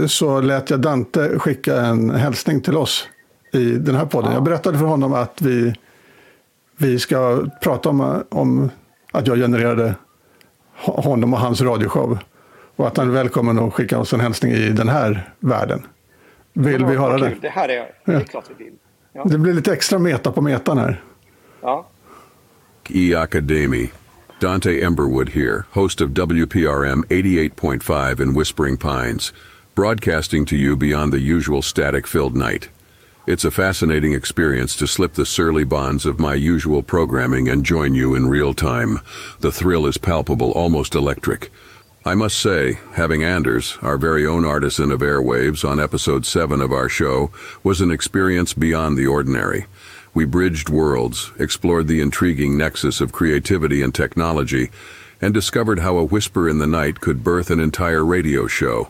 så 0.08 0.40
lät 0.40 0.70
jag 0.70 0.80
Dante 0.80 1.38
skicka 1.38 1.80
en 1.80 2.10
hälsning 2.10 2.60
till 2.60 2.76
oss 2.76 3.08
i 3.52 3.64
den 3.64 3.94
här 3.94 4.06
podden. 4.06 4.32
Jag 4.32 4.42
berättade 4.42 4.78
för 4.78 4.84
honom 4.84 5.12
att 5.12 5.42
vi, 5.42 5.74
vi 6.76 6.99
ska 6.99 7.47
prata 7.62 7.88
om, 7.88 8.25
om 8.28 8.71
att 9.12 9.26
jag 9.26 9.37
genererade 9.38 9.95
ho- 10.85 11.02
honom 11.02 11.35
och 11.35 11.40
hans 11.40 11.61
radioshow. 11.61 12.18
Och 12.76 12.87
att 12.87 12.97
han 12.97 13.09
är 13.09 13.12
välkommen 13.12 13.59
att 13.59 13.73
skicka 13.75 13.99
oss 13.99 14.12
en 14.12 14.21
hälsning 14.21 14.52
i 14.52 14.68
den 14.68 14.88
här 14.88 15.30
världen. 15.40 15.83
Vill 16.52 16.85
vi 16.85 16.97
höra 16.97 17.18
det? 17.18 17.35
Det 17.40 17.49
här 17.49 17.68
är, 17.68 17.87
det 18.04 18.12
är 18.12 18.21
klart 18.21 18.45
vi 18.59 18.64
vill. 18.64 18.75
Ja. 19.12 19.25
Det 19.25 19.38
blir 19.38 19.52
lite 19.54 19.73
extra 19.73 19.99
meta 19.99 20.33
på 20.33 20.40
metan 20.40 20.78
här. 20.78 21.02
Ja. 21.62 21.87
E 22.88 23.14
Academy. 23.14 23.88
Dante 24.40 24.80
Emberwood 24.85 25.28
here, 25.30 25.62
host 25.73 26.00
of 26.00 26.09
WPRM 26.11 27.04
88.5 27.09 28.23
in 28.23 28.38
Whispering 28.38 28.76
Pines, 28.76 29.33
broadcasting 29.75 30.47
to 30.47 30.54
you 30.54 30.76
beyond 30.76 31.12
the 31.12 31.18
usual 31.18 31.62
static 31.62 32.06
filled 32.06 32.37
night. 32.37 32.68
It's 33.26 33.45
a 33.45 33.50
fascinating 33.50 34.12
experience 34.12 34.76
to 34.76 34.87
slip 34.87 35.14
the 35.14 35.26
surly 35.26 35.64
bonds 35.64 36.06
of 36.06 36.21
my 36.21 36.35
usual 36.35 36.80
programming 36.80 37.49
and 37.49 37.64
join 37.64 37.92
you 37.92 38.14
in 38.14 38.28
real 38.28 38.54
time. 38.54 39.00
The 39.40 39.50
thrill 39.50 39.85
is 39.87 39.99
palpable, 39.99 40.52
almost 40.52 40.95
electric. 40.95 41.50
I 42.04 42.14
must 42.14 42.38
say, 42.38 42.78
having 42.92 43.25
Anders, 43.25 43.78
our 43.83 43.99
very 43.99 44.25
own 44.25 44.45
artisan 44.45 44.92
of 44.92 45.00
airwaves, 45.00 45.68
on 45.68 45.80
episode 45.80 46.25
7 46.25 46.61
of 46.61 46.71
our 46.71 46.88
show 46.88 47.33
was 47.64 47.80
an 47.80 47.90
experience 47.90 48.54
beyond 48.54 48.97
the 48.97 49.09
ordinary. 49.09 49.66
We 50.14 50.25
bridged 50.25 50.68
worlds, 50.68 51.33
explored 51.37 51.88
the 51.88 52.00
intriguing 52.00 52.56
nexus 52.56 53.00
of 53.00 53.11
creativity 53.11 53.83
and 53.83 53.92
technology, 53.92 54.71
and 55.21 55.35
discovered 55.35 55.80
how 55.80 55.97
a 55.97 56.04
whisper 56.04 56.49
in 56.49 56.59
the 56.59 56.66
night 56.68 57.00
could 57.00 57.25
birth 57.25 57.50
an 57.50 57.59
entire 57.59 58.04
radio 58.04 58.47
show. 58.47 58.87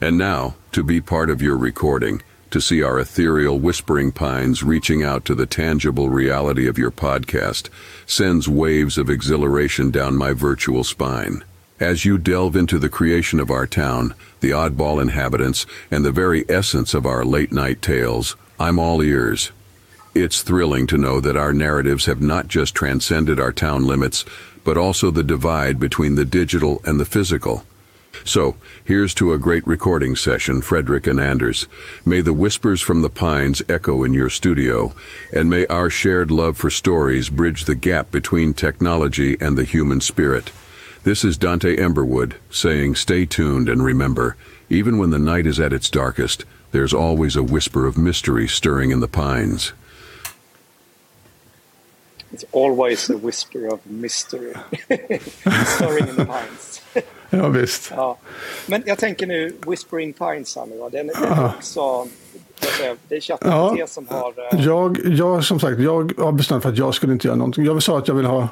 And 0.00 0.18
now, 0.18 0.56
to 0.72 0.82
be 0.82 1.00
part 1.00 1.30
of 1.30 1.40
your 1.40 1.56
recording, 1.56 2.22
to 2.50 2.60
see 2.60 2.82
our 2.82 2.98
ethereal 2.98 3.58
whispering 3.58 4.12
pines 4.12 4.62
reaching 4.62 5.02
out 5.02 5.24
to 5.24 5.34
the 5.34 5.46
tangible 5.46 6.08
reality 6.08 6.66
of 6.66 6.78
your 6.78 6.90
podcast, 6.90 7.68
sends 8.06 8.48
waves 8.48 8.98
of 8.98 9.10
exhilaration 9.10 9.90
down 9.90 10.16
my 10.16 10.32
virtual 10.32 10.84
spine. 10.84 11.44
As 11.80 12.04
you 12.04 12.18
delve 12.18 12.56
into 12.56 12.78
the 12.78 12.88
creation 12.88 13.38
of 13.38 13.50
our 13.50 13.66
town, 13.66 14.14
the 14.40 14.50
oddball 14.50 15.00
inhabitants, 15.00 15.64
and 15.90 16.04
the 16.04 16.10
very 16.10 16.44
essence 16.48 16.94
of 16.94 17.06
our 17.06 17.24
late 17.24 17.52
night 17.52 17.80
tales, 17.82 18.36
I'm 18.58 18.78
all 18.78 19.02
ears. 19.02 19.52
It's 20.14 20.42
thrilling 20.42 20.88
to 20.88 20.98
know 20.98 21.20
that 21.20 21.36
our 21.36 21.52
narratives 21.52 22.06
have 22.06 22.20
not 22.20 22.48
just 22.48 22.74
transcended 22.74 23.38
our 23.38 23.52
town 23.52 23.86
limits, 23.86 24.24
but 24.64 24.76
also 24.76 25.12
the 25.12 25.22
divide 25.22 25.78
between 25.78 26.16
the 26.16 26.24
digital 26.24 26.82
and 26.84 26.98
the 26.98 27.04
physical. 27.04 27.64
So, 28.24 28.56
here's 28.84 29.14
to 29.14 29.32
a 29.32 29.38
great 29.38 29.66
recording 29.66 30.16
session, 30.16 30.60
Frederick 30.60 31.06
and 31.06 31.20
Anders. 31.20 31.66
May 32.04 32.20
the 32.20 32.32
whispers 32.32 32.80
from 32.80 33.02
the 33.02 33.10
pines 33.10 33.62
echo 33.68 34.04
in 34.04 34.12
your 34.12 34.30
studio, 34.30 34.92
and 35.32 35.48
may 35.48 35.66
our 35.66 35.88
shared 35.88 36.30
love 36.30 36.56
for 36.56 36.70
stories 36.70 37.30
bridge 37.30 37.64
the 37.64 37.74
gap 37.74 38.10
between 38.10 38.54
technology 38.54 39.36
and 39.40 39.56
the 39.56 39.64
human 39.64 40.00
spirit. 40.00 40.52
This 41.04 41.24
is 41.24 41.38
Dante 41.38 41.76
Emberwood 41.76 42.34
saying 42.50 42.96
stay 42.96 43.24
tuned 43.24 43.68
and 43.68 43.82
remember, 43.82 44.36
even 44.68 44.98
when 44.98 45.10
the 45.10 45.18
night 45.18 45.46
is 45.46 45.58
at 45.58 45.72
its 45.72 45.88
darkest, 45.88 46.44
there's 46.72 46.92
always 46.92 47.36
a 47.36 47.42
whisper 47.42 47.86
of 47.86 47.96
mystery 47.96 48.46
stirring 48.46 48.90
in 48.90 49.00
the 49.00 49.08
pines. 49.08 49.72
It's 52.32 52.44
always 52.52 53.08
a 53.08 53.16
whisper 53.16 53.66
of 53.68 53.86
mystery. 53.86 54.52
Stirring 55.64 56.08
in 56.08 56.16
the 56.16 56.26
pines. 56.26 56.77
Ja, 57.30 57.48
visst. 57.48 57.92
Ja. 57.96 58.16
Men 58.66 58.82
jag 58.86 58.98
tänker 58.98 59.26
nu, 59.26 59.56
Whispering 59.66 60.12
Pines 60.12 60.56
här 60.56 60.66
nu, 60.66 60.76
den, 60.92 61.06
den 61.06 61.16
är 61.32 61.46
också... 61.46 62.06
Det 63.08 63.16
är 63.16 63.20
ChatGPT 63.20 63.78
Ja. 63.78 63.86
som 63.88 64.06
har... 64.08 64.32
eh, 64.54 64.64
Jag, 64.66 64.98
jag, 65.04 65.44
som 65.44 65.60
sagt, 65.60 65.78
jag 65.80 66.12
har 66.18 66.32
bestämt 66.32 66.62
för 66.62 66.70
att 66.70 66.78
jag 66.78 66.94
skulle 66.94 67.12
inte 67.12 67.26
göra 67.26 67.36
någonting. 67.36 67.64
Jag 67.64 67.82
sa 67.82 67.98
att 67.98 68.08
jag 68.08 68.14
vill 68.14 68.24
ha 68.26 68.48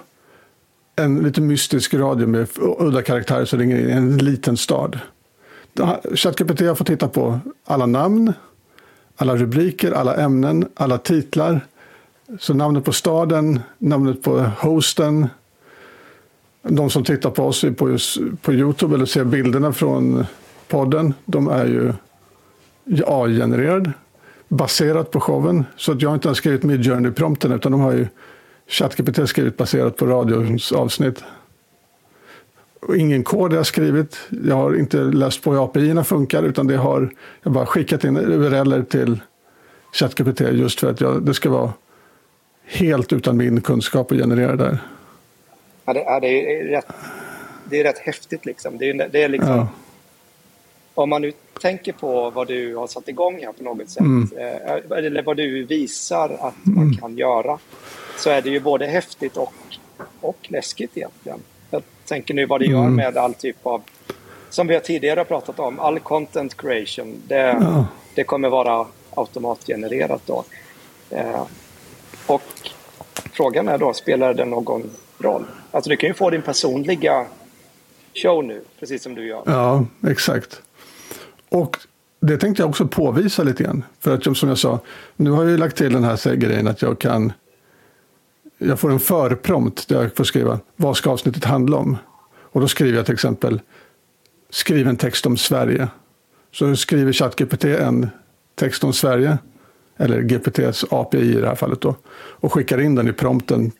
en 0.97 1.19
lite 1.23 1.41
mystisk 1.41 1.95
radio 1.95 2.27
med 2.27 2.49
udda 2.79 3.03
karaktärer 3.03 3.45
som 3.45 3.59
ringer 3.59 3.79
in 3.79 3.89
i 3.89 3.93
en 3.93 4.19
liten 4.19 4.57
stad. 4.57 4.99
ChatGPT 6.15 6.61
har 6.61 6.75
fått 6.75 6.87
titta 6.87 7.09
på 7.09 7.39
alla 7.65 7.87
namn, 7.87 8.33
alla 9.17 9.37
rubriker, 9.37 9.93
alla 9.93 10.17
ämnen, 10.17 10.69
alla 10.75 10.99
titlar. 10.99 11.61
Så 12.41 12.55
namnet 12.55 12.85
på 12.85 12.93
staden, 12.93 13.61
namnet 13.79 14.23
på 14.23 14.39
hosten. 14.61 15.29
De 16.69 16.91
som 16.91 17.05
tittar 17.05 17.31
på 17.31 17.45
oss 17.45 17.65
på, 17.77 17.99
på 18.43 18.53
Youtube 18.53 18.95
eller 18.95 19.07
ser 19.07 19.25
bilderna 19.25 19.73
från 19.73 20.27
podden, 20.69 21.15
de 21.25 21.49
är 21.49 21.67
ju 21.67 21.93
AI-genererad, 23.07 23.93
baserat 24.49 25.11
på 25.11 25.21
showen. 25.21 25.65
Så 25.77 25.93
att 25.93 26.03
jag 26.03 26.09
har 26.09 26.15
inte 26.15 26.29
ens 26.29 26.39
skrivit 26.39 26.63
Midjourney-prompten, 26.63 27.53
utan 27.53 27.73
de 27.73 27.81
har 27.81 27.93
ju 27.93 28.07
ChatGPT 28.69 29.29
skrivit 29.29 29.57
baserat 29.57 29.97
på 29.97 30.07
radions 30.07 30.73
avsnitt. 30.73 31.25
Och 32.81 32.97
ingen 32.97 33.25
kod 33.25 33.53
jag 33.53 33.57
har 33.57 33.65
skrivit. 33.65 34.19
Jag 34.45 34.57
har 34.57 34.75
inte 34.75 34.97
läst 34.99 35.43
på 35.43 35.53
hur 35.53 35.65
API-erna 35.65 36.05
funkar, 36.05 36.43
utan 36.43 36.67
det 36.67 36.77
har 36.77 37.11
jag 37.43 37.53
bara 37.53 37.67
skickat 37.67 38.05
in 38.05 38.17
URLer 38.17 38.83
till 38.83 39.21
ChatGPT 39.93 40.41
just 40.41 40.81
för 40.81 40.91
att 40.91 41.01
jag, 41.01 41.23
det 41.23 41.35
ska 41.35 41.51
vara 41.51 41.73
helt 42.65 43.13
utan 43.13 43.37
min 43.37 43.61
kunskap 43.61 44.13
att 44.13 44.19
generera 44.19 44.57
där. 44.57 44.79
Ja, 45.87 45.93
det, 45.93 46.01
ja, 46.01 46.21
det, 46.21 46.61
är 46.61 46.65
rätt, 46.65 46.87
det 47.65 47.81
är 47.81 47.85
rätt 47.85 47.99
häftigt 47.99 48.47
liksom. 48.47 48.79
Det 48.79 48.91
är, 48.91 49.09
det 49.09 49.23
är 49.23 49.29
liksom 49.29 49.57
Ja. 49.57 49.69
Om 50.95 51.11
man 51.11 51.23
nu 51.23 51.33
tänker 51.61 51.93
på 51.93 52.31
vad 52.31 52.47
du 52.47 52.77
har 52.77 52.87
satt 52.87 53.09
igång 53.09 53.41
här 53.45 53.53
på 53.53 53.65
något 53.65 53.91
sätt, 53.91 54.01
Mm. 54.01 54.29
eh, 54.37 54.97
eller 54.99 55.23
vad 55.23 55.37
du 55.37 55.65
visar 55.65 56.31
att 56.41 56.55
man 56.63 56.97
kan 57.01 57.17
göra, 57.17 57.59
så 58.19 58.31
är 58.31 58.43
det 58.43 58.51
ju 58.51 58.61
både 58.61 58.87
häftigt 58.87 59.37
och, 59.37 59.53
och 60.21 60.37
läskigt 60.43 60.97
egentligen. 60.97 61.39
Jag 61.71 61.83
tänker 62.05 62.35
nu 62.35 62.47
vad 62.47 62.61
det 62.61 62.67
gör 62.67 62.81
Mm. 62.81 62.95
med 62.95 63.17
all 63.17 63.35
typ 63.35 63.67
av, 63.67 63.83
som 64.51 64.67
vi 64.67 64.75
har 64.75 64.81
tidigare 64.81 65.25
pratat 65.25 65.59
om, 65.61 65.81
all 65.81 66.01
content 66.01 66.57
creation, 66.57 67.23
det, 67.29 67.37
Ja. 67.61 67.87
det 68.15 68.25
kommer 68.25 68.49
vara 68.49 68.87
automatgenererat 69.15 70.23
då. 70.27 70.45
Eh, 71.11 71.47
och 72.27 72.43
frågan 73.33 73.69
är 73.69 73.79
då, 73.79 73.95
spelar 73.95 74.35
det 74.35 74.45
någon 74.45 74.91
roll? 75.19 75.45
Alltså 75.71 75.91
du 75.91 75.97
kan 75.97 76.09
ju 76.09 76.15
få 76.15 76.31
din 76.31 76.43
personliga 76.43 77.27
show 78.15 78.45
nu, 78.45 78.61
precis 78.81 79.03
som 79.03 79.15
du 79.15 79.27
gör. 79.27 79.43
Ja, 79.47 79.87
exakt. 80.07 80.63
Och 81.49 81.79
det 82.21 82.39
tänkte 82.39 82.63
jag 82.63 82.71
också 82.71 82.87
påvisa 82.87 83.43
lite 83.43 83.63
grann. 83.63 83.85
För 84.01 84.15
att 84.15 84.37
som 84.37 84.49
jag 84.49 84.59
sa, 84.59 84.81
nu 85.17 85.31
har 85.31 85.43
jag 85.43 85.51
ju 85.51 85.57
lagt 85.57 85.77
till 85.77 85.93
den 85.93 86.05
här 86.05 86.35
grejen 86.35 86.69
att 86.69 86.83
jag 86.83 86.99
kan 86.99 87.33
jag 88.59 88.81
får 88.81 88.91
en 88.91 89.01
förprompt 89.01 89.89
där 89.89 90.03
jag 90.03 90.17
får 90.17 90.25
skriva 90.25 90.61
vad 90.77 90.97
ska 90.97 91.11
avsnittet 91.11 91.45
handla 91.45 91.77
om. 91.77 91.97
Och 92.39 92.61
då 92.61 92.69
skriver 92.69 92.97
jag 92.97 93.07
till 93.07 93.15
exempel 93.15 93.61
skriv 94.51 94.89
en 94.89 94.97
text 94.97 95.27
om 95.27 95.37
Sverige. 95.37 95.89
Så 96.53 96.77
skriver 96.77 97.13
ChatGPT 97.13 97.65
en 97.65 98.11
text 98.55 98.85
om 98.85 98.93
Sverige, 98.93 99.39
eller 99.97 100.21
GPTs 100.21 100.85
API 100.91 101.19
i 101.19 101.41
det 101.41 101.49
här 101.49 101.55
fallet 101.55 101.81
då, 101.81 101.95
och 102.15 102.53
skickar 102.53 102.81
in 102.81 102.95
den 102.95 103.09
i 103.09 103.13
prompten 103.13 103.73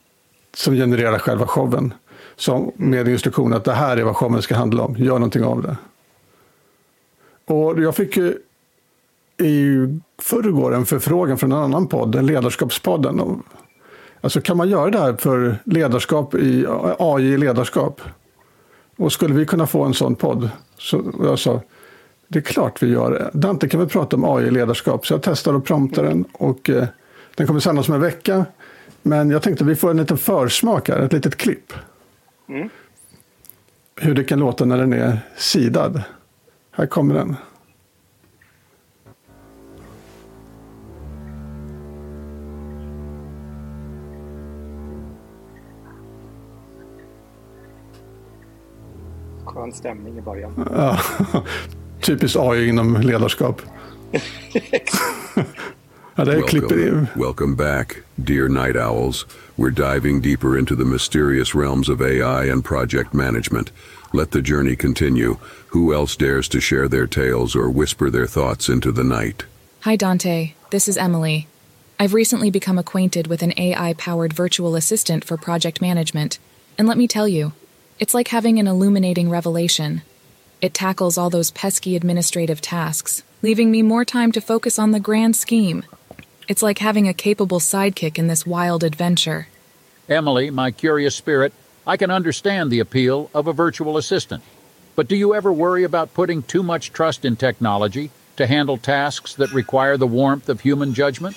som 0.57 0.75
genererar 0.75 1.19
själva 1.19 1.47
showen. 1.47 1.95
Som 2.37 2.73
med 2.77 3.09
instruktion 3.09 3.53
att 3.53 3.65
det 3.65 3.73
här 3.73 3.97
är 3.97 4.03
vad 4.03 4.17
showen 4.17 4.43
ska 4.43 4.55
handla 4.55 4.83
om, 4.83 4.97
gör 4.97 5.15
någonting 5.15 5.45
av 5.45 5.63
det. 5.63 5.77
Och 7.55 7.83
jag 7.83 7.97
fick 7.97 8.17
ju 8.17 8.39
i 9.39 9.87
förrgår 10.23 10.75
en 10.75 10.87
förfrågan 10.87 11.39
från 11.39 11.53
en 11.53 11.59
annan 11.59 11.87
podd, 11.87 12.25
Ledarskapspodden. 12.25 13.43
Alltså 14.21 14.41
kan 14.41 14.57
man 14.57 14.69
göra 14.69 14.91
det 14.91 14.99
här 14.99 15.13
för 15.13 15.57
ledarskap 15.65 16.35
i 16.35 16.67
AI-ledarskap? 16.99 18.01
Och 18.97 19.13
skulle 19.13 19.35
vi 19.35 19.47
kunna 19.47 19.67
få 19.67 19.85
en 19.85 19.95
sån 19.95 20.15
podd? 20.15 20.51
Så 20.79 21.13
jag 21.23 21.39
sa, 21.39 21.61
det 22.29 22.39
är 22.39 22.43
klart 22.43 22.83
vi 22.83 22.89
gör 22.89 23.11
det. 23.11 23.31
Dante 23.33 23.69
kan 23.69 23.81
vi 23.81 23.87
prata 23.87 24.17
om 24.17 24.25
AI-ledarskap. 24.25 25.07
Så 25.07 25.15
jag 25.15 25.23
testar 25.23 25.55
och 25.55 25.65
promptar 25.65 26.03
den 26.03 26.25
och 26.33 26.71
eh, 26.71 26.85
den 27.35 27.47
kommer 27.47 27.61
sändas 27.61 27.89
om 27.89 27.95
en 27.95 28.01
vecka. 28.01 28.45
Men 29.07 29.31
jag 29.31 29.43
tänkte 29.43 29.65
vi 29.65 29.77
får 29.77 29.91
en 29.91 29.97
liten 29.97 30.19
försmak 30.19 30.89
här, 30.89 30.99
ett 30.99 31.13
litet 31.13 31.37
klipp. 31.37 31.73
Mm. 32.49 32.69
Hur 33.97 34.15
det 34.15 34.25
kan 34.25 34.39
låta 34.39 34.65
när 34.65 34.79
den 34.79 34.93
är 34.93 35.19
sidad. 35.37 36.03
Här 36.71 36.87
kommer 36.87 37.15
den. 37.15 37.37
Skön 49.45 49.73
stämning 49.73 50.19
i 50.19 50.21
början. 50.21 50.69
Ja, 50.77 50.99
typiskt 52.01 52.39
AI 52.39 52.69
inom 52.69 53.01
ledarskap. 53.01 53.63
Ja, 56.19 56.25
det 56.25 56.33
är 56.33 56.43
klipper 56.43 56.79
i. 56.79 56.91
Welcome, 56.91 57.09
welcome 57.17 57.55
back, 57.55 57.97
dear 58.17 58.49
night 58.49 58.77
owls. 58.77 59.27
We're 59.57 59.71
diving 59.71 60.23
deeper 60.23 60.59
into 60.59 60.75
the 60.75 60.85
mysterious 60.85 61.55
realms 61.55 61.89
of 61.89 62.01
AI 62.01 62.53
and 62.53 62.65
project 62.65 63.15
management. 63.15 63.71
Let 64.13 64.31
the 64.31 64.41
journey 64.41 64.77
continue. 64.77 65.37
Who 65.69 65.93
else 65.93 66.17
dares 66.17 66.49
to 66.49 66.61
share 66.61 66.89
their 66.89 67.07
tales 67.07 67.55
or 67.55 67.69
whisper 67.69 68.11
their 68.11 68.27
thoughts 68.27 68.69
into 68.69 68.93
the 68.93 69.05
night? 69.05 69.45
Hi, 69.81 69.97
Dante. 69.97 70.55
This 70.71 70.89
is 70.89 70.97
Emily. 70.97 71.49
I've 72.01 72.15
recently 72.15 72.51
become 72.51 72.79
acquainted 72.79 73.27
with 73.27 73.43
an 73.43 73.53
AI 73.59 73.93
powered 73.95 74.33
virtual 74.33 74.75
assistant 74.75 75.23
for 75.23 75.37
project 75.37 75.83
management. 75.83 76.39
And 76.79 76.89
let 76.89 76.97
me 76.97 77.07
tell 77.09 77.29
you, 77.29 77.53
it's 77.99 78.15
like 78.15 78.29
having 78.29 78.59
an 78.59 78.67
illuminating 78.67 79.29
revelation. 79.29 80.01
It 80.63 80.73
tackles 80.73 81.19
all 81.19 81.29
those 81.29 81.51
pesky 81.51 81.95
administrative 81.95 82.63
tasks, 82.63 83.23
leaving 83.43 83.71
me 83.71 83.83
more 83.83 84.07
time 84.07 84.33
to 84.33 84.41
focus 84.41 84.79
on 84.79 84.93
the 84.93 85.01
grand 85.01 85.37
scheme. 85.37 85.85
It's 86.49 86.63
like 86.63 86.79
having 86.79 87.09
a 87.09 87.15
capable 87.15 87.59
sidekick 87.59 88.19
in 88.19 88.29
this 88.29 88.47
wild 88.47 88.85
adventure. 88.85 89.49
Emily, 90.09 90.49
my 90.51 90.71
curious 90.71 91.17
spirit, 91.17 91.53
I 91.85 91.97
can 91.97 92.13
understand 92.13 92.71
the 92.71 92.79
appeal 92.79 93.31
of 93.35 93.49
a 93.49 93.53
virtual 93.53 93.97
assistant. 93.97 94.45
But 94.95 95.09
do 95.09 95.17
you 95.17 95.35
ever 95.35 95.53
worry 95.53 95.83
about 95.83 96.15
putting 96.15 96.45
too 96.45 96.63
much 96.63 96.93
trust 96.93 97.25
in 97.25 97.35
technology 97.35 98.11
to 98.37 98.47
handle 98.47 98.77
tasks 98.77 99.35
that 99.35 99.53
require 99.53 99.97
the 99.97 100.07
warmth 100.07 100.49
of 100.49 100.61
human 100.61 100.95
judgment? 100.95 101.37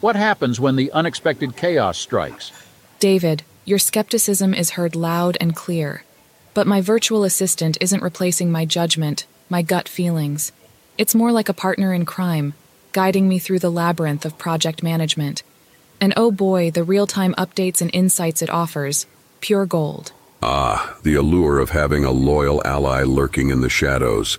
What 0.00 0.16
happens 0.16 0.58
when 0.58 0.74
the 0.74 0.90
unexpected 0.90 1.56
chaos 1.56 1.96
strikes? 1.96 2.50
David, 2.98 3.44
your 3.64 3.78
skepticism 3.78 4.52
is 4.52 4.70
heard 4.70 4.96
loud 4.96 5.36
and 5.40 5.54
clear. 5.54 6.02
But 6.54 6.66
my 6.66 6.80
virtual 6.80 7.22
assistant 7.22 7.78
isn't 7.80 8.02
replacing 8.02 8.50
my 8.50 8.64
judgment, 8.64 9.26
my 9.48 9.62
gut 9.62 9.88
feelings. 9.88 10.50
It's 10.98 11.14
more 11.14 11.30
like 11.30 11.48
a 11.48 11.54
partner 11.54 11.94
in 11.94 12.04
crime, 12.04 12.54
guiding 12.92 13.28
me 13.28 13.38
through 13.38 13.60
the 13.60 13.70
labyrinth 13.70 14.24
of 14.24 14.38
project 14.38 14.82
management. 14.82 15.42
And 16.00 16.12
oh 16.16 16.30
boy, 16.30 16.70
the 16.70 16.84
real 16.84 17.06
time 17.06 17.34
updates 17.34 17.80
and 17.80 17.90
insights 17.94 18.42
it 18.42 18.50
offers 18.50 19.06
pure 19.40 19.66
gold. 19.66 20.12
Ah, 20.42 20.96
the 21.02 21.14
allure 21.14 21.58
of 21.58 21.70
having 21.70 22.04
a 22.04 22.10
loyal 22.10 22.62
ally 22.66 23.02
lurking 23.02 23.50
in 23.50 23.60
the 23.60 23.68
shadows. 23.68 24.38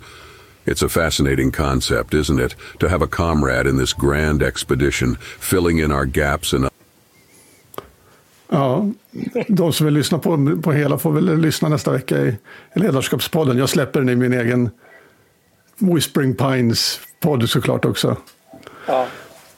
It's 0.66 0.82
a 0.82 0.90
fascinating 0.90 1.52
concept, 1.52 2.14
isn't 2.14 2.40
it? 2.40 2.56
To 2.80 2.90
have 2.90 3.02
a 3.02 3.08
comrade 3.08 3.68
in 3.68 3.78
this 3.78 3.94
grand 3.94 4.44
expedition, 4.44 5.16
filling 5.16 5.80
in 5.80 5.92
our 5.92 6.06
gaps 6.06 6.54
and 6.54 6.70
Ja, 8.54 8.90
de 9.48 9.74
som 9.74 9.86
vill 9.86 9.94
lyssna 9.94 10.20
på, 10.20 10.60
på 10.64 10.72
hela 10.72 10.98
får 10.98 11.12
väl 11.12 11.40
lyssna 11.40 11.70
nästa 11.70 11.92
vecka 11.92 12.18
i 12.18 12.38
Ledarskapspodden. 12.76 13.58
Jag 13.58 13.70
släpper 13.70 14.00
den 14.00 14.10
i 14.10 14.16
min 14.16 14.34
egen 14.34 14.70
Whispering 15.78 16.36
Pines-podd 16.36 17.50
såklart 17.50 17.86
också. 17.86 18.18
Ja. 18.88 19.08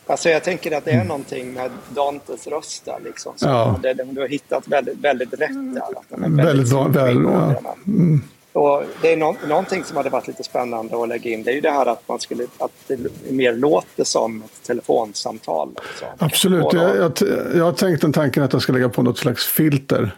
Alltså 0.08 0.30
jag 0.30 0.44
tänker 0.44 0.78
att 0.78 0.86
det 0.86 0.92
är 0.92 1.04
någonting 1.04 1.54
med 1.54 1.72
Dantes 1.90 2.48
röst 2.48 2.86
där 2.86 3.00
liksom. 3.04 3.34
Ja. 3.40 3.80
det, 3.84 3.94
du 3.94 4.22
har 4.22 4.28
hittat 4.28 4.68
väldigt, 4.68 4.98
väldigt 4.98 5.34
rätt 5.34 5.74
där. 5.74 5.82
Att 5.82 6.10
den 6.10 6.40
är 6.40 6.44
Väldigt 6.44 6.72
väldigt 6.74 6.96
väl, 6.96 7.24
ja. 7.24 7.56
den. 7.86 8.22
Och 8.54 8.84
det 9.02 9.14
är 9.14 9.18
nå 9.18 9.36
någonting 9.48 9.84
som 9.84 9.98
hade 9.98 10.10
varit 10.10 10.28
lite 10.28 10.44
spännande 10.44 11.04
att 11.04 11.10
lägga 11.10 11.32
in. 11.32 11.44
Det 11.44 11.52
är 11.52 11.56
ju 11.56 11.62
det 11.62 11.72
här 11.72 11.86
att 11.86 12.08
man 12.08 12.20
skulle, 12.20 12.44
att 12.58 12.72
det 12.88 12.98
mer 13.32 13.54
låter 13.54 14.04
som 14.04 14.44
ett 14.44 14.68
telefonsamtal. 14.68 15.70
Också. 15.76 16.06
Absolut. 16.18 16.64
Då- 16.72 16.78
Jag, 16.78 16.98
jag, 16.98 17.14
jag 17.56 17.64
har 17.66 17.72
tänkt 17.72 18.02
den 18.02 18.14
tanken 18.14 18.44
att 18.44 18.54
jag 18.54 18.62
ska 18.62 18.74
lägga 18.74 18.90
på 18.90 19.02
något 19.04 19.18
slags 19.18 19.46
filter. 19.48 20.16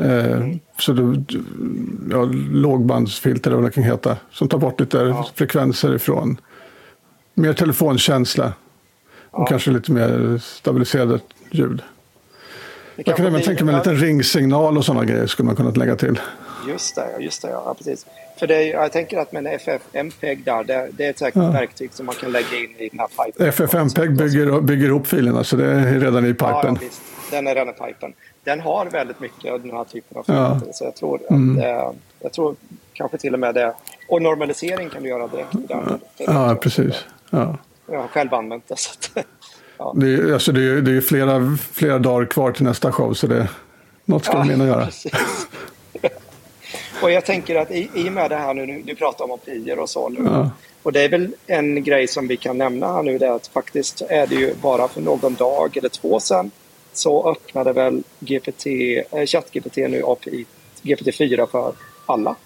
Eh, 0.00 0.40
så 0.78 0.92
du, 0.92 1.24
ja, 2.10 2.28
lågbandsfilter 2.52 3.50
eller 3.50 3.60
vad 3.62 3.70
det 3.70 3.74
kan 3.74 3.84
heta. 3.84 4.16
Som 4.30 4.48
tar 4.48 4.58
bort 4.58 4.80
lite 4.80 5.14
frekvenser 5.34 5.94
ifrån. 5.94 6.40
Mer 7.34 7.52
telefonkänsla. 7.52 8.52
Och 9.30 9.48
kanske 9.48 9.70
lite 9.70 9.92
mer 9.92 10.38
stabiliserat 10.38 11.22
ljud. 11.50 11.82
Jag 12.96 13.16
kan 13.16 13.26
även 13.26 13.42
tänka 13.42 13.64
mig 13.64 13.72
en 13.74 13.78
liten 13.78 13.96
ringsignal 13.96 14.78
och 14.78 14.84
sådana 14.84 15.04
grejer 15.04 15.26
skulle 15.26 15.46
man 15.46 15.56
kunna 15.56 15.70
lägga 15.70 15.96
till. 15.96 16.20
Just 16.68 16.94
det, 16.94 17.06
ja, 17.12 17.20
just 17.20 17.42
det, 17.42 17.48
ja, 17.50 17.74
precis. 17.78 18.06
För 18.38 18.46
det 18.46 18.54
är, 18.54 18.72
jag 18.72 18.92
tänker 18.92 19.18
att 19.18 19.32
med 19.32 19.46
en 19.46 19.52
FFmpeg 19.58 20.44
där, 20.44 20.64
det, 20.64 20.88
det 20.92 21.06
är 21.06 21.10
ett 21.10 21.18
säkert 21.18 21.36
verktyg 21.54 21.92
som 21.92 22.06
man 22.06 22.14
kan 22.14 22.32
lägga 22.32 22.56
in 22.58 22.70
i 22.78 22.88
den 22.88 22.98
här 22.98 23.24
pipen. 23.24 23.46
FFmpeg 23.48 24.16
bygger, 24.16 24.60
bygger 24.60 24.86
ihop 24.86 25.06
filerna 25.06 25.44
så 25.44 25.56
det 25.56 25.66
är 25.66 26.00
redan 26.00 26.24
i 26.26 26.28
Ja, 26.28 26.34
ja, 26.38 26.60
pipen. 26.62 26.78
visst. 26.80 27.00
Den 27.30 27.46
är 27.46 27.54
redan 27.54 27.68
i 27.68 27.72
pipen. 27.88 28.12
Den 28.44 28.60
har 28.60 28.86
väldigt 28.86 29.20
mycket 29.20 29.52
av 29.52 29.60
den 29.60 29.70
här 29.70 29.84
typen 29.84 30.18
av 30.18 30.24
Ja. 30.26 30.54
filter. 30.54 30.72
Så 30.72 30.84
jag 30.84 30.94
tror, 30.96 31.20
att, 31.28 31.30
eh, 31.64 31.92
jag 32.20 32.32
tror 32.32 32.56
kanske 32.92 33.18
till 33.18 33.34
och 33.34 33.40
med 33.40 33.54
det. 33.54 33.74
Och 34.08 34.22
normalisering 34.22 34.90
kan 34.90 35.02
du 35.02 35.08
göra 35.08 35.26
direkt. 35.28 35.52
Där. 35.52 35.98
Är 36.18 36.32
Ja, 36.34 36.54
precis. 36.60 36.94
Ja. 37.30 37.58
Jag 37.86 38.00
har 38.00 38.08
själv 38.08 38.34
använt 38.34 38.68
det. 38.68 38.78
Så 38.78 38.90
att, 38.90 39.26
ja. 39.78 39.94
Det 39.96 40.14
är, 40.14 40.32
alltså 40.32 40.52
det 40.52 40.62
är, 40.64 40.74
det 40.80 40.92
är 40.96 41.00
flera, 41.00 41.56
flera 41.72 41.98
dagar 41.98 42.26
kvar 42.26 42.52
till 42.52 42.64
nästa 42.64 42.92
show 42.92 43.14
så 43.14 43.26
det, 43.26 43.48
något 44.04 44.24
ska 44.24 44.36
Ja, 44.36 44.42
vi 44.42 44.48
hinna 44.50 44.66
göra. 44.66 44.88
och 47.02 47.10
jag 47.10 47.24
tänker 47.24 47.56
att 47.56 47.70
i, 47.70 47.90
i 47.94 48.08
och 48.08 48.12
med 48.12 48.30
det 48.30 48.36
här 48.36 48.54
nu, 48.54 48.66
nu- 48.66 48.82
du 48.86 48.94
pratar 48.94 49.24
om 49.24 49.30
API 49.30 49.74
och 49.78 49.90
så 49.90 50.08
nu. 50.08 50.18
Ja. 50.24 50.50
Och 50.82 50.92
det 50.92 51.00
är 51.00 51.08
väl 51.08 51.34
en 51.46 51.84
grej 51.84 52.06
som 52.08 52.26
vi 52.28 52.36
kan 52.36 52.58
nämna 52.58 52.92
här 52.92 53.02
nu, 53.02 53.18
det 53.18 53.26
är 53.26 53.30
att 53.32 53.46
faktiskt 53.46 54.02
är 54.08 54.26
det 54.26 54.34
ju 54.34 54.54
bara 54.62 54.88
för 54.88 55.00
någon 55.00 55.34
dag 55.34 55.76
eller 55.76 55.88
två 55.88 56.20
sedan 56.20 56.50
så 56.92 57.30
öppnade 57.30 57.72
väl 57.72 58.02
GPT, 58.20 58.66
eh, 59.10 59.26
ChatGPT 59.26 59.76
nu 59.76 60.02
API 60.06 60.46
GPT-4 60.82 61.46
för 61.50 61.72
alla. 62.06 62.36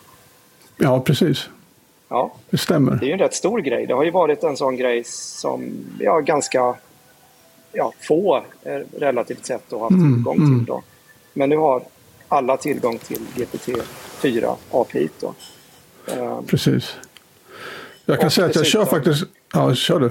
Ja, 0.77 1.01
precis. 1.01 1.49
Ja, 2.09 2.33
Det 2.51 2.59
stämmer. 2.59 2.97
det 2.97 3.05
är 3.05 3.09
ju 3.09 3.13
en 3.13 3.19
rätt 3.19 3.35
stor 3.35 3.59
grej. 3.61 3.87
Det 3.87 3.95
har 3.95 4.05
ju 4.05 4.11
varit 4.11 4.45
en 4.45 4.57
sån 4.57 4.77
grej 4.77 5.05
som 5.05 5.71
ja, 5.99 6.21
ganska 6.21 6.75
ja, 7.73 7.93
få 8.09 8.37
eh, 8.63 8.81
relativt 8.99 9.47
sett 9.47 9.63
då 9.69 9.79
haft 9.79 9.91
tillgång 9.95 10.37
till. 10.37 10.65
Då. 10.67 10.83
Men 11.35 11.49
nu 11.49 11.57
har 11.57 11.83
alla 12.29 12.57
tillgång 12.57 12.99
till 12.99 13.21
GPT-4 13.37 14.55
API. 14.71 15.09
Då. 15.21 15.35
Eh, 16.07 16.41
Precis. 16.47 16.97
Jag 18.05 18.19
kan 18.19 18.27
Och 18.27 18.33
säga 18.33 18.47
att 18.47 18.57
jag 18.57 18.67
kör 18.67 18.85
faktiskt... 18.85 19.25
Ja, 19.55 19.75
kör 19.75 20.01
du. 20.01 20.11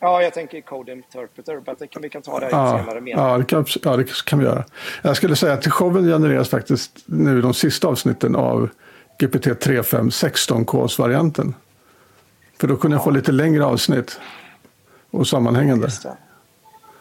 Ja, 0.00 0.22
jag 0.22 0.34
tänker 0.34 0.60
Code 0.60 0.92
Interpreter, 0.92 1.60
men 1.66 1.74
det 1.78 1.86
kan, 1.86 2.02
vi 2.02 2.08
kan 2.08 2.22
ta 2.22 2.40
det 2.40 2.46
i 2.46 2.50
Ja, 2.50 2.78
senare 2.78 3.10
ja, 3.10 3.38
det 3.38 3.44
kan, 3.44 3.66
ja, 3.82 3.96
det 3.96 4.24
kan 4.24 4.38
vi 4.38 4.44
göra. 4.44 4.64
Jag 5.02 5.16
skulle 5.16 5.36
säga 5.36 5.52
att 5.52 5.66
showen 5.72 6.04
genereras 6.06 6.48
faktiskt 6.48 6.90
nu 7.06 7.40
de 7.40 7.54
sista 7.54 7.88
avsnitten 7.88 8.36
av 8.36 8.68
GPT 9.18 9.46
3.5 9.46 10.10
16Ks-varianten. 10.10 11.54
För 12.58 12.68
då 12.68 12.76
kunde 12.76 12.96
jag 12.96 13.04
få 13.04 13.10
lite 13.10 13.32
längre 13.32 13.64
avsnitt 13.64 14.20
och 15.10 15.28
sammanhängande. 15.28 15.86
Det. 15.86 16.16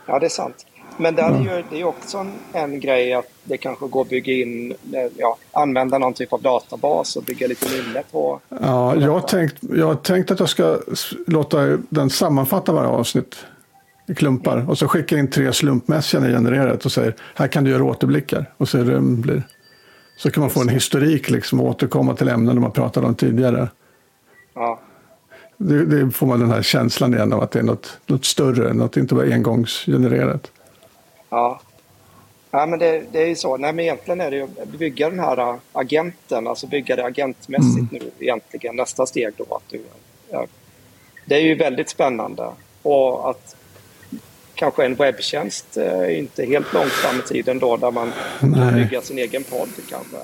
Ja, 0.05 0.19
det 0.19 0.25
är 0.25 0.29
sant. 0.29 0.65
Men 0.97 1.15
där 1.15 1.31
är 1.31 1.39
ju, 1.39 1.63
det 1.69 1.81
är 1.81 1.83
också 1.83 2.17
en, 2.17 2.31
en 2.53 2.79
grej 2.79 3.13
att 3.13 3.25
det 3.43 3.57
kanske 3.57 3.87
går 3.87 4.01
att 4.01 4.09
bygga 4.09 4.33
in, 4.33 4.71
eh, 4.71 5.11
ja, 5.17 5.37
använda 5.51 5.97
någon 5.97 6.13
typ 6.13 6.33
av 6.33 6.41
databas 6.41 7.15
och 7.15 7.23
bygga 7.23 7.47
lite 7.47 7.65
minne 7.69 8.03
på. 8.11 8.39
Ja, 8.61 8.95
jag 8.95 9.11
har, 9.11 9.19
tänkt, 9.19 9.55
jag 9.61 9.87
har 9.87 9.95
tänkt 9.95 10.31
att 10.31 10.39
jag 10.39 10.49
ska 10.49 10.79
låta 11.27 11.77
den 11.89 12.09
sammanfatta 12.09 12.71
varje 12.71 12.89
avsnitt 12.89 13.35
i 14.07 14.15
klumpar 14.15 14.69
och 14.69 14.77
så 14.77 14.87
skicka 14.87 15.17
in 15.17 15.29
tre 15.29 15.53
slumpmässiga 15.53 16.21
genererar 16.21 16.67
det 16.67 16.85
och 16.85 16.91
säger 16.91 17.15
här 17.35 17.47
kan 17.47 17.63
du 17.63 17.71
göra 17.71 17.83
återblickar 17.83 18.51
och 18.57 18.69
se 18.69 18.77
hur 18.77 18.93
det 18.93 18.99
blir. 18.99 19.43
Så 20.15 20.31
kan 20.31 20.41
man 20.41 20.49
få 20.49 20.61
en 20.61 20.69
historik 20.69 21.29
liksom 21.29 21.59
och 21.59 21.67
återkomma 21.67 22.15
till 22.15 22.27
ämnen 22.27 22.61
man 22.61 22.71
pratade 22.71 23.07
om 23.07 23.15
tidigare. 23.15 23.69
Ja, 24.53 24.79
Det, 25.57 25.85
det 25.85 26.11
får 26.11 26.27
man 26.27 26.39
den 26.39 26.51
här 26.51 26.61
känslan 26.61 27.13
igen 27.13 27.33
av 27.33 27.41
att 27.41 27.51
det 27.51 27.59
är 27.59 27.63
något, 27.63 27.97
något 28.05 28.25
större, 28.25 28.73
något 28.73 28.97
inte 28.97 29.15
bara 29.15 29.33
engångsgenererat. 29.33 30.51
ja. 31.29 31.61
ja 32.51 32.65
men 32.65 32.79
det, 32.79 33.03
det 33.11 33.21
är 33.21 33.27
ju 33.27 33.35
så. 33.35 33.57
Nej, 33.57 33.73
men 33.73 33.85
egentligen 33.85 34.21
är 34.21 34.31
det 34.31 34.37
ju 34.37 34.43
att 34.43 34.79
bygga 34.79 35.09
den 35.09 35.19
här 35.19 35.37
äh, 35.37 35.55
agenten, 35.71 36.47
alltså 36.47 36.67
bygga 36.67 36.95
det 36.95 37.05
agentmässigt 37.05 37.91
nu 37.91 38.11
egentligen. 38.19 38.75
Nästa 38.75 39.05
steg 39.05 39.33
då. 39.37 39.55
Att 39.55 39.69
du, 39.69 39.81
ja, 40.29 40.45
det 41.25 41.35
är 41.35 41.41
ju 41.41 41.55
väldigt 41.55 41.89
spännande. 41.89 42.49
Och 42.81 43.29
att 43.29 43.55
kanske 44.55 44.85
en 44.85 44.95
webbtjänst 44.95 45.77
eh, 45.77 46.19
inte 46.19 46.45
helt 46.45 46.73
långt 46.73 46.91
fram 46.91 47.19
i 47.19 47.21
tiden 47.21 47.59
då 47.59 47.77
där 47.77 47.91
man 47.91 48.11
kan 48.39 48.51
Nej. 48.51 48.73
bygga 48.73 49.01
sin 49.01 49.17
egen 49.17 49.43
podd 49.43 49.69
kanske. 49.89 50.17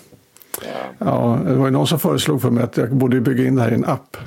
Ja. 0.62 1.06
Ja, 1.06 1.40
det 1.46 1.56
var 1.56 1.66
ju 1.66 1.72
någon 1.72 1.88
som 1.88 2.00
föreslog 2.00 2.42
för 2.42 2.50
mig 2.50 2.64
att 2.64 2.78
jag 2.78 2.96
borde 2.96 3.22
bygga 3.22 3.44
in 3.46 3.56
det 3.56 3.62
här 3.62 3.72
i 3.72 3.76
en 3.76 3.86
app. 3.86 4.18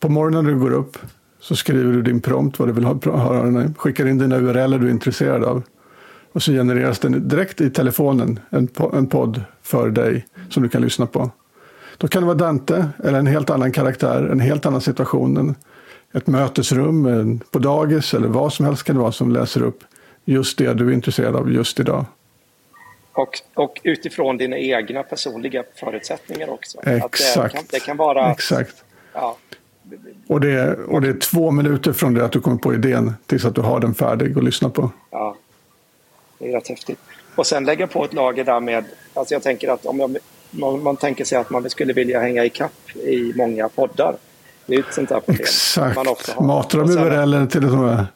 På 0.00 0.08
morgonen 0.08 0.44
när 0.44 0.52
du 0.52 0.58
går 0.58 0.72
upp 0.72 0.98
så 1.40 1.56
skriver 1.56 1.92
du 1.92 2.02
din 2.02 2.20
prompt, 2.20 2.58
vad 2.58 2.68
du 2.68 2.72
vill 2.72 2.84
ha, 2.84 2.98
höra, 3.04 3.74
skickar 3.76 4.06
in 4.06 4.18
dina 4.18 4.36
URL 4.36 4.80
du 4.80 4.86
är 4.86 4.90
intresserad 4.90 5.44
av. 5.44 5.62
Och 6.32 6.42
så 6.42 6.52
genereras 6.52 6.98
den 6.98 7.28
direkt 7.28 7.60
i 7.60 7.70
telefonen, 7.70 8.40
en, 8.50 8.68
en 8.92 9.06
podd 9.06 9.42
för 9.62 9.90
dig 9.90 10.26
som 10.50 10.62
du 10.62 10.68
kan 10.68 10.82
lyssna 10.82 11.06
på. 11.06 11.30
Då 11.98 12.08
kan 12.08 12.22
det 12.22 12.26
vara 12.26 12.36
Dante 12.36 12.88
eller 13.04 13.18
en 13.18 13.26
helt 13.26 13.50
annan 13.50 13.72
karaktär, 13.72 14.28
en 14.32 14.40
helt 14.40 14.66
annan 14.66 14.80
situation. 14.80 15.36
En, 15.36 15.54
ett 16.16 16.26
mötesrum 16.26 17.06
en, 17.06 17.38
på 17.50 17.58
dagis 17.58 18.14
eller 18.14 18.28
vad 18.28 18.52
som 18.52 18.66
helst 18.66 18.84
kan 18.84 18.96
det 18.96 19.02
vara 19.02 19.12
som 19.12 19.32
läser 19.32 19.62
upp 19.62 19.84
just 20.24 20.58
det 20.58 20.74
du 20.74 20.88
är 20.88 20.92
intresserad 20.92 21.36
av 21.36 21.52
just 21.52 21.80
idag. 21.80 22.04
Och, 23.12 23.40
och 23.54 23.80
utifrån 23.82 24.36
dina 24.36 24.58
egna 24.58 25.02
personliga 25.02 25.64
förutsättningar 25.74 26.50
också. 26.50 26.78
Att 26.78 26.84
det, 26.84 26.96
Exakt. 26.96 27.54
kan, 27.54 27.64
det 27.70 27.80
kan 27.80 27.96
vara... 27.96 28.32
Exakt. 28.32 28.84
Ja, 29.12 29.36
Och 30.26 30.40
det, 30.40 30.74
och 30.74 31.00
det 31.00 31.08
är 31.08 31.18
två 31.18 31.50
minuter 31.50 31.92
från 31.92 32.14
det 32.14 32.24
att 32.24 32.32
du 32.32 32.40
kommer 32.40 32.56
på 32.56 32.74
idén 32.74 33.14
tills 33.26 33.44
att 33.44 33.54
du 33.54 33.60
har 33.60 33.80
den 33.80 33.94
färdig 33.94 34.38
att 34.38 34.44
lyssna 34.44 34.70
på. 34.70 34.90
ja, 35.10 35.36
det 36.38 36.48
är 36.48 36.52
rätt 36.52 36.68
häftigt. 36.68 36.98
Och 37.34 37.46
sen 37.46 37.64
lägga 37.64 37.86
på 37.86 38.04
ett 38.04 38.12
lager 38.12 38.44
där 38.44 38.60
med... 38.60 38.84
Alltså 39.14 39.34
jag 39.34 39.42
tänker 39.42 39.68
att 39.68 39.86
om 39.86 40.00
jag, 40.00 40.16
man, 40.50 40.82
man 40.82 40.96
tänker 40.96 41.24
sig 41.24 41.38
att 41.38 41.50
man 41.50 41.70
skulle 41.70 41.92
vilja 41.92 42.20
hänga 42.20 42.44
i 42.44 42.50
kapp 42.50 42.96
i 42.96 43.32
många 43.36 43.68
poddar. 43.68 44.16
Det 44.66 44.74
är 44.74 44.76
ju 44.78 44.84
ett 44.88 44.94
sånt 44.94 45.08
där 45.08 45.20
problem. 45.20 45.36
Exakt. 45.40 45.96
Man 45.96 46.08
också 46.08 46.32
har. 46.32 46.62
Sen- 46.70 46.98
URL 46.98 47.46
till 47.46 47.64
och 47.64 47.78
med. 47.78 48.06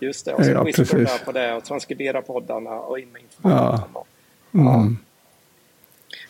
Just 0.00 0.24
det, 0.24 0.32
och 0.32 0.44
så 0.44 0.50
Ja, 0.50 0.62
whisper 0.62 0.84
precis. 0.84 1.18
där 1.18 1.24
på 1.24 1.32
det 1.32 1.52
och 1.54 1.64
transkribera 1.64 2.22
poddarna 2.22 2.70
och 2.70 2.98
in 2.98 3.08
med 3.12 3.22
information. 3.22 3.80
Ja. 3.94 4.04
Ja. 4.50 4.88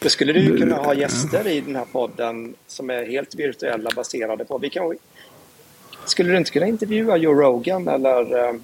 Då 0.00 0.08
skulle 0.08 0.32
du 0.32 0.58
kunna 0.58 0.76
ha 0.76 0.94
gäster 0.94 1.48
i 1.48 1.60
den 1.60 1.76
här 1.76 1.84
podden 1.92 2.54
som 2.66 2.90
är 2.90 3.06
helt 3.06 3.34
virtuella 3.34 3.90
baserade 3.96 4.44
på... 4.44 4.58
Vi 4.58 4.70
kan, 4.70 4.94
skulle 6.04 6.30
du 6.32 6.36
inte 6.38 6.50
kunna 6.50 6.66
intervjua 6.66 7.16
Joe 7.16 7.34
Rogan 7.34 7.88
eller 7.88 8.44
eh, 8.48 8.54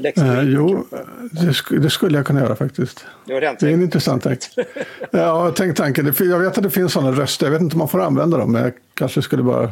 Lex 0.00 0.18
Eh, 0.18 0.40
jo, 0.42 0.86
det, 1.32 1.40
sk- 1.50 1.78
det 1.78 1.90
skulle 1.90 2.18
jag 2.18 2.26
kunna 2.26 2.40
göra 2.40 2.56
faktiskt. 2.56 3.04
Det 3.24 3.40
Det 3.40 3.46
är 3.46 3.64
en 3.66 3.82
intressant 3.82 4.22
tanke. 4.22 4.46
Ja, 5.10 5.52
tänk 5.56 5.76
tanken. 5.76 6.14
Jag 6.18 6.38
vet 6.38 6.56
att 6.58 6.62
det 6.64 6.70
finns 6.70 6.92
sådana 6.92 7.12
röster. 7.20 7.46
Jag 7.46 7.52
vet 7.52 7.60
inte 7.60 7.74
om 7.74 7.78
man 7.78 7.88
får 7.88 8.00
använda 8.00 8.38
dem, 8.38 8.52
men 8.52 8.62
jag 8.62 8.72
kanske 8.94 9.22
skulle 9.22 9.42
bara 9.42 9.70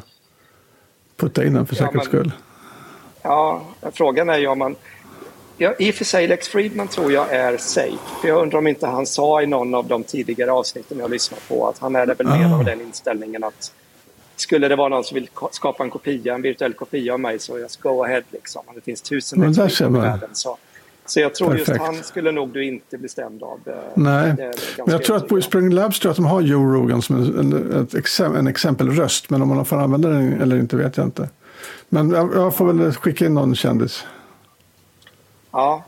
putta 1.22 1.44
in 1.44 1.54
den 1.54 1.66
för 1.66 1.76
Ja, 1.76 1.78
säkerhets 1.86 2.06
skull. 2.08 2.32
Ja, 3.22 3.62
frågan 3.92 4.28
är 4.28 4.38
ju 4.38 4.46
om 4.46 4.58
man... 4.58 4.76
Ja, 5.56 5.74
I 5.78 5.90
och 5.90 5.94
för 5.94 6.04
sig, 6.04 6.26
Lex 6.28 6.48
Friedman 6.48 6.88
tror 6.88 7.12
jag 7.12 7.32
är 7.32 7.56
safe. 7.56 7.98
För 8.20 8.28
jag 8.28 8.42
undrar 8.42 8.58
om 8.58 8.66
inte 8.66 8.86
han 8.86 9.06
sa 9.06 9.42
i 9.42 9.46
någon 9.46 9.74
av 9.74 9.86
de 9.86 10.04
tidigare 10.04 10.52
avsnitten 10.52 10.98
jag 10.98 11.10
lyssnat 11.10 11.48
på 11.48 11.68
att 11.68 11.78
han 11.78 11.96
är 11.96 12.06
väl 12.06 12.26
mer 12.26 12.46
Ah. 12.46 12.54
av 12.58 12.64
den 12.64 12.80
inställningen 12.80 13.44
att 13.44 13.72
skulle 14.36 14.68
det 14.68 14.76
vara 14.76 14.88
någon 14.88 15.04
som 15.04 15.14
vill 15.14 15.28
skapa 15.50 15.84
en 15.84 15.90
kopia, 15.90 16.34
en 16.34 16.42
virtuell 16.42 16.72
kopia 16.72 17.12
av 17.14 17.20
mig 17.20 17.38
så 17.38 17.58
jag 17.58 17.70
ska 17.70 17.92
go 17.92 18.04
ahead 18.04 18.22
liksom. 18.30 18.62
Om 18.66 18.74
det 18.74 18.80
finns 18.80 19.02
tusen 19.02 19.40
Lex 19.52 19.76
Friedman 19.76 20.00
i 20.00 20.04
världen 20.08 20.30
så. 20.32 20.58
Så 21.12 21.20
jag 21.20 21.34
tror 21.34 21.54
just 21.56 21.66
Perfekt. 21.66 21.84
han 21.84 22.02
skulle 22.02 22.32
nog 22.32 22.52
du 22.52 22.64
inte 22.64 22.98
bli 22.98 23.08
stämd 23.08 23.42
av. 23.42 23.60
Det, 23.64 23.76
Nej, 23.94 24.34
men 24.36 24.52
jag 24.86 25.04
tror 25.04 25.16
att 25.16 25.28
på. 25.28 25.42
Spring 25.42 25.70
Labs 25.70 26.00
tror 26.00 26.10
att 26.10 26.16
de 26.16 26.26
har 26.26 26.40
Joe 26.40 26.74
Rogan 26.74 27.02
som 27.02 27.16
en, 27.16 27.38
en, 27.38 27.82
ett 27.82 27.94
exem, 27.94 28.36
en 28.36 28.46
exempelröst. 28.46 29.30
Men 29.30 29.42
om 29.42 29.48
man 29.48 29.64
får 29.64 29.76
använda 29.76 30.08
den 30.08 30.42
eller 30.42 30.56
inte 30.56 30.76
vet 30.76 30.96
jag 30.96 31.06
inte. 31.06 31.28
Men 31.88 32.10
jag, 32.10 32.34
jag 32.34 32.54
får 32.54 32.72
väl 32.72 32.92
skicka 32.92 33.26
in 33.26 33.34
någon 33.34 33.54
kändis. 33.54 34.04
Ja. 35.50 35.84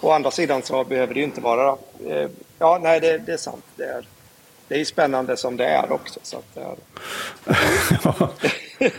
Å 0.00 0.10
andra 0.10 0.30
sidan 0.30 0.62
så 0.62 0.84
behöver 0.84 1.14
det 1.14 1.20
ju 1.20 1.26
inte 1.26 1.40
vara... 1.40 1.76
Eh, 2.06 2.28
ja, 2.58 2.80
nej, 2.82 3.00
det, 3.00 3.18
det 3.18 3.32
är 3.32 3.36
sant. 3.36 3.64
Det 3.76 3.84
är, 3.84 4.06
det 4.68 4.74
är 4.74 4.78
ju 4.78 4.84
spännande 4.84 5.36
som 5.36 5.56
det 5.56 5.66
är 5.66 5.92
också. 5.92 6.20
Så 6.22 6.36
att 6.36 6.54
det 6.54 6.60
är, 6.60 6.76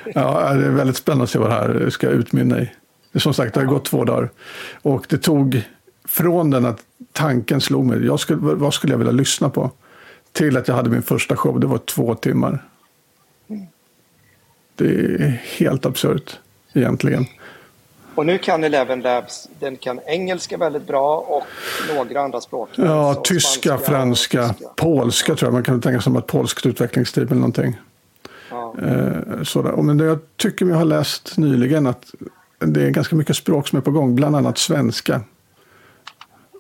ja, 0.16 0.54
det 0.54 0.66
är 0.66 0.70
väldigt 0.70 0.98
spännande 0.98 1.24
att 1.24 1.30
se 1.30 1.40
vad 1.40 1.50
det 1.50 1.56
här 1.56 1.90
ska 1.90 2.08
utmynna 2.08 2.62
i. 2.62 2.70
Som 3.16 3.34
sagt, 3.34 3.54
det 3.54 3.60
har 3.60 3.68
gått 3.68 3.86
två 3.86 4.04
dagar. 4.04 4.30
Och 4.82 5.06
det 5.10 5.18
tog 5.18 5.62
från 6.06 6.50
den 6.50 6.66
att 6.66 6.80
tanken 7.12 7.62
slog 7.62 7.86
mig, 7.86 8.06
jag 8.06 8.20
skulle, 8.20 8.40
vad 8.40 8.74
skulle 8.74 8.94
jag 8.94 8.98
vilja 8.98 9.14
lyssna 9.14 9.50
på? 9.50 9.72
Till 10.32 10.58
att 10.58 10.68
jag 10.68 10.76
hade 10.76 10.90
min 10.90 11.04
första 11.04 11.36
show, 11.36 11.60
det 11.60 11.68
var 11.68 11.78
två 11.78 12.16
timmar. 12.16 12.64
Det 14.76 14.86
är 14.86 15.42
helt 15.58 15.86
absurt 15.86 16.40
egentligen. 16.74 17.26
Och 18.16 18.26
nu 18.26 18.38
kan 18.38 18.64
Eleven 18.64 19.02
Labs, 19.02 19.50
den 19.60 19.78
kan 19.78 20.00
engelska 20.06 20.58
väldigt 20.58 20.88
bra 20.88 21.18
och 21.18 21.44
några 21.96 22.22
andra 22.22 22.42
språk. 22.42 22.70
Ja, 22.76 23.22
tyska, 23.24 23.62
spanska 23.62 23.92
franska, 23.92 24.48
tyska. 24.48 24.74
polska 24.76 25.36
tror 25.36 25.48
jag. 25.48 25.54
Man 25.54 25.64
kan 25.64 25.82
tänka 25.82 26.00
sig 26.00 26.04
som 26.04 26.16
ett 26.16 26.28
polskt 26.28 26.66
utvecklingsteam 26.66 27.28
eller 27.28 27.36
någonting. 27.36 27.78
Ja. 28.50 28.76
Eh, 28.82 29.44
sådär. 29.44 29.72
Men 29.72 30.00
jag 30.00 30.20
tycker 30.36 30.66
mig 30.66 30.76
ha 30.76 30.84
läst 30.84 31.38
nyligen 31.38 31.88
att 31.88 32.06
det 32.66 32.84
är 32.86 32.90
ganska 32.90 33.16
mycket 33.16 33.36
språk 33.36 33.68
som 33.68 33.78
är 33.78 33.82
på 33.82 33.92
gång, 33.92 34.16
bland 34.16 34.36
annat 34.36 34.58
svenska. 34.58 35.22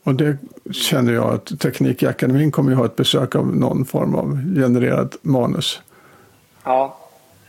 Och 0.04 0.16
det 0.16 0.38
känner 0.72 1.13
jag 1.13 1.34
att 1.34 1.60
Teknikakademin 1.60 2.52
kommer 2.52 2.70
ju 2.72 2.76
ha 2.78 2.86
ett 2.86 2.96
besök 2.96 3.36
av 3.36 3.56
någon 3.56 3.86
form 3.86 4.16
av 4.16 4.39
genererat 4.56 5.18
manus. 5.22 5.82
Ja. 6.63 6.98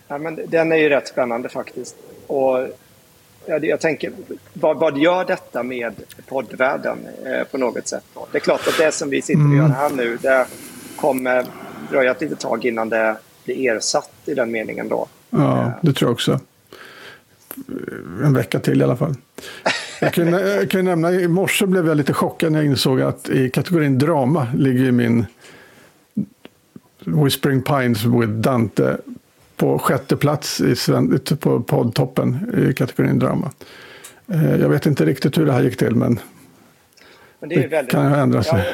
ja, 0.09 0.19
men 0.19 0.39
den 0.49 0.73
är 0.73 0.77
ju 0.77 0.89
rätt 0.89 1.09
spännande 1.09 1.49
faktiskt. 1.49 1.97
Och 2.27 2.59
ja, 3.47 3.59
det- 3.59 3.67
jag 3.67 3.81
tänker, 3.81 4.13
vad, 4.53 4.79
vad 4.79 4.99
gör 4.99 5.25
detta 5.25 5.63
med 5.63 5.93
poddvärlden 6.29 6.99
eh, 7.25 7.45
på 7.51 7.59
något 7.59 7.89
sätt? 7.89 8.05
Då? 8.15 8.27
Det 8.33 8.39
är 8.39 8.41
klart 8.41 8.69
att 8.69 8.79
det 8.79 8.93
som 8.93 9.11
vi 9.11 9.23
sitter 9.23 9.49
och 9.51 9.57
gör 9.57 9.69
här 9.69 9.91
nu, 9.91 10.19
det 10.23 10.47
kommer 10.97 11.45
dröja 11.91 12.11
ett 12.11 12.21
litet 12.21 12.41
tag 12.41 12.65
innan 12.65 12.89
det 12.89 13.17
blir 13.45 13.71
ersatt 13.77 14.11
i 14.27 14.35
den 14.35 14.51
meningen 14.51 14.89
då. 14.89 15.07
Ja, 15.31 15.73
det 15.83 15.93
tror 15.93 16.09
jag 16.09 16.13
också. 16.13 16.41
En 18.25 18.35
vecka 18.35 18.59
till 18.61 18.81
i 18.81 18.85
alla 18.85 18.97
fall. 18.97 19.15
Jag 20.01 20.13
kan, 20.13 20.29
jag 20.29 20.71
kan 20.71 20.81
ju 20.81 20.85
nämna, 20.85 21.13
i 21.13 21.29
morse 21.29 21.67
blev 21.67 21.87
jag 21.89 21.97
lite 21.97 22.13
chockad 22.13 22.53
när 22.53 22.59
jag 22.59 22.67
insåg 22.67 23.01
att 23.01 23.29
i 23.29 23.51
kategorin 23.51 23.99
drama 23.99 24.47
ligger 24.57 24.93
min 24.93 25.27
Whispering 27.05 27.63
Pines 27.63 28.05
with 28.05 28.33
Dante 28.33 28.97
på 29.57 29.79
sjätte 29.79 30.17
plats 30.17 30.61
i 30.61 30.77
sven, 30.77 31.19
på 31.41 31.61
poddtoppen 31.61 32.55
i 32.71 32.73
kategorin 32.75 33.19
drama. 33.19 33.51
Eh, 34.27 34.57
Jag 34.61 34.69
vet 34.69 34.87
inte 34.87 35.05
riktigt 35.05 35.39
hur 35.39 35.47
det 35.47 35.53
här 35.53 35.63
gick 35.63 35.77
till, 35.77 35.95
men 35.95 36.21
Men 37.41 37.49
det, 37.49 37.55
Det 37.57 37.67
väldigt, 37.67 37.91
kan 37.93 38.13
ju 38.13 38.17
ändra 38.19 38.43
sig. 38.43 38.59
Ja, 38.59 38.65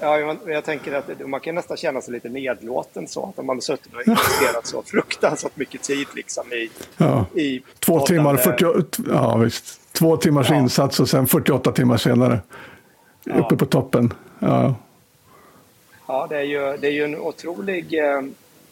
ja, 0.00 0.36
men 0.44 0.54
jag 0.54 0.64
tänker 0.64 0.92
att 0.94 1.28
man 1.28 1.40
kan 1.40 1.54
nästan 1.54 1.76
känna 1.76 2.00
sig 2.00 2.12
lite 2.14 2.28
nedlåten 2.28 3.08
så. 3.08 3.32
Att 3.38 3.44
man 3.44 3.56
har 3.56 3.60
suttit 3.60 3.94
och 3.94 4.00
investerat 4.06 4.66
så 4.66 4.82
fruktansvärt 4.82 5.56
mycket 5.56 5.82
tid 5.82 6.06
liksom 6.14 6.52
i, 6.52 6.70
ja. 6.96 7.26
i 7.34 7.62
Två 7.78 8.00
timmar, 8.00 8.34
poddande- 8.36 8.82
40, 8.82 9.02
ja, 9.12 9.36
visst. 9.36 9.80
Två 9.92 10.16
timmars 10.16 10.50
Ja. 10.50 10.56
insats 10.56 11.00
och 11.00 11.08
sen 11.08 11.26
48 11.26 11.72
timmar 11.72 11.96
senare. 11.96 12.40
Uppe 13.34 13.56
på 13.56 13.66
toppen. 13.66 14.12
Ja. 14.38 14.74
Ja, 16.06 16.26
det 16.30 16.36
är 16.36 16.42
ju, 16.42 16.76
det 16.76 16.86
är 16.86 16.92
ju 16.92 17.04
en 17.04 17.16
otrolig... 17.18 17.98
eh, 17.98 18.20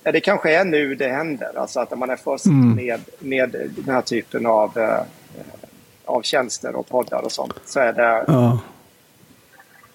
Ja, 0.06 0.12
det 0.12 0.20
kanske 0.20 0.54
är 0.60 0.64
nu 0.64 0.94
det 0.94 1.08
händer. 1.08 1.58
Alltså 1.58 1.80
att 1.80 1.98
man 1.98 2.10
är 2.10 2.16
först 2.16 2.46
Mm. 2.46 2.74
med, 2.76 3.00
med 3.18 3.50
den 3.76 3.94
här 3.94 4.02
typen 4.02 4.46
av, 4.46 4.78
eh, 4.78 5.00
av 6.04 6.22
tjänster 6.22 6.76
och 6.76 6.88
poddar 6.88 7.22
och 7.24 7.32
sånt. 7.32 7.54
Så 7.66 7.80
är 7.80 7.92
det, 7.92 8.24
Ja. 8.26 8.58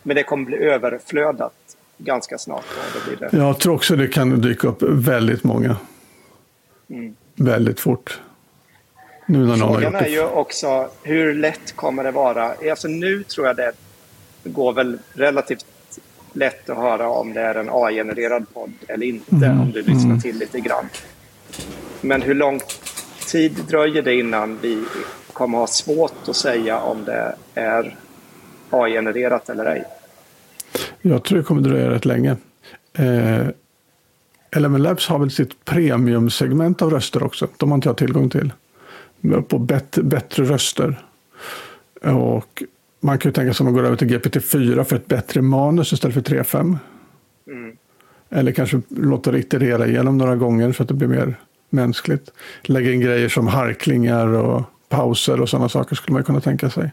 Men 0.09 0.15
det 0.15 0.23
kommer 0.23 0.45
bli 0.45 0.57
överflödat 0.57 1.53
ganska 1.97 2.37
snart. 2.37 2.65
Det, 3.19 3.37
Jag 3.37 3.59
tror 3.59 3.75
också 3.75 3.95
det 3.95 4.07
kan 4.07 4.41
dyka 4.41 4.67
upp 4.67 4.81
väldigt 4.81 5.43
många. 5.43 5.77
Mm. 6.89 7.15
Väldigt 7.35 7.79
fort. 7.79 8.19
Nu 9.25 9.37
när 9.45 9.55
Frågan 9.55 9.95
är 9.95 10.07
ju 10.07 10.23
också 10.23 10.89
hur 11.03 11.33
lätt 11.33 11.75
kommer 11.75 12.03
det 12.03 12.11
vara? 12.11 12.53
Alltså 12.71 12.87
nu 12.87 13.23
tror 13.23 13.47
jag 13.47 13.55
det 13.55 13.71
går 14.43 14.73
väl 14.73 14.99
relativt 15.13 15.65
lätt 16.33 16.69
att 16.69 16.77
höra 16.77 17.09
om 17.09 17.33
det 17.33 17.41
är 17.41 17.55
en 17.55 17.69
AI-genererad 17.71 18.45
podd 18.53 18.73
eller 18.87 19.05
inte 19.05 19.35
Mm, 19.35 19.61
om 19.61 19.71
du 19.71 19.81
lyssnar 19.81 20.17
till 20.17 20.37
lite 20.37 20.59
grann. 20.59 20.89
Men 22.01 22.21
hur 22.21 22.35
lång 22.35 22.59
tid 23.27 23.51
dröjer 23.67 24.01
det 24.01 24.15
innan 24.15 24.59
vi 24.61 24.83
kommer 25.33 25.57
ha 25.57 25.67
svårt 25.67 26.29
att 26.29 26.35
säga 26.35 26.79
om 26.79 27.05
det 27.05 27.35
är 27.55 27.95
AI-genererat 28.69 29.49
eller 29.49 29.65
ej? 29.65 29.83
Jag 31.01 31.23
tror 31.23 31.38
det 31.38 31.43
kommer 31.43 31.62
dröja 31.62 31.89
rätt 31.89 32.05
länge. 32.05 32.38
Eh, 32.93 33.47
LML 34.59 34.81
Labs 34.81 35.07
har 35.07 35.19
väl 35.19 35.31
sitt 35.31 35.65
premiumsegment 35.65 36.81
av 36.81 36.89
röster 36.89 37.23
också. 37.23 37.47
De 37.57 37.69
har 37.69 37.75
inte 37.75 37.89
jag 37.89 37.97
tillgång 37.97 38.29
till. 38.29 38.53
På 39.47 39.59
bättre, 39.59 40.03
bättre 40.03 40.43
röster. 40.43 40.99
Och 42.01 42.63
man 42.99 43.17
kan 43.17 43.29
ju 43.29 43.33
tänka 43.33 43.53
sig 43.53 43.63
att 43.63 43.65
man 43.65 43.73
går 43.73 43.83
över 43.83 43.95
till 43.95 44.07
GPT-4 44.07 44.83
för 44.83 44.95
ett 44.95 45.07
bättre 45.07 45.41
manus 45.41 45.93
istället 45.93 46.13
för 46.13 46.21
3.5. 46.21 46.77
Mm. 47.47 47.77
Eller 48.29 48.51
kanske 48.51 48.81
låta 48.89 49.31
det 49.31 49.39
iterera 49.39 49.88
igenom 49.88 50.17
några 50.17 50.35
gånger 50.35 50.71
så 50.71 50.83
att 50.83 50.89
det 50.89 50.95
blir 50.95 51.07
mer 51.07 51.35
mänskligt. 51.69 52.31
Lägga 52.63 52.91
in 52.91 53.01
grejer 53.01 53.29
som 53.29 53.47
harklingar 53.47 54.27
och 54.27 54.63
pauser 54.89 55.41
och 55.41 55.49
sådana 55.49 55.69
saker 55.69 55.95
skulle 55.95 56.13
man 56.13 56.23
kunna 56.23 56.41
tänka 56.41 56.69
sig. 56.69 56.91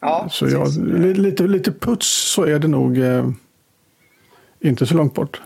Ja, 0.00 0.28
Så 0.30 0.48
ja, 0.48 0.64
precis. 0.64 0.78
li- 0.82 1.14
lite, 1.14 1.42
lite 1.42 1.72
puts 1.72 2.06
så 2.06 2.42
är 2.44 2.58
det 2.58 2.68
nog 2.68 2.98
eh, 2.98 3.28
inte 4.60 4.86
så 4.86 4.94
långt 4.94 5.14
bort. 5.14 5.40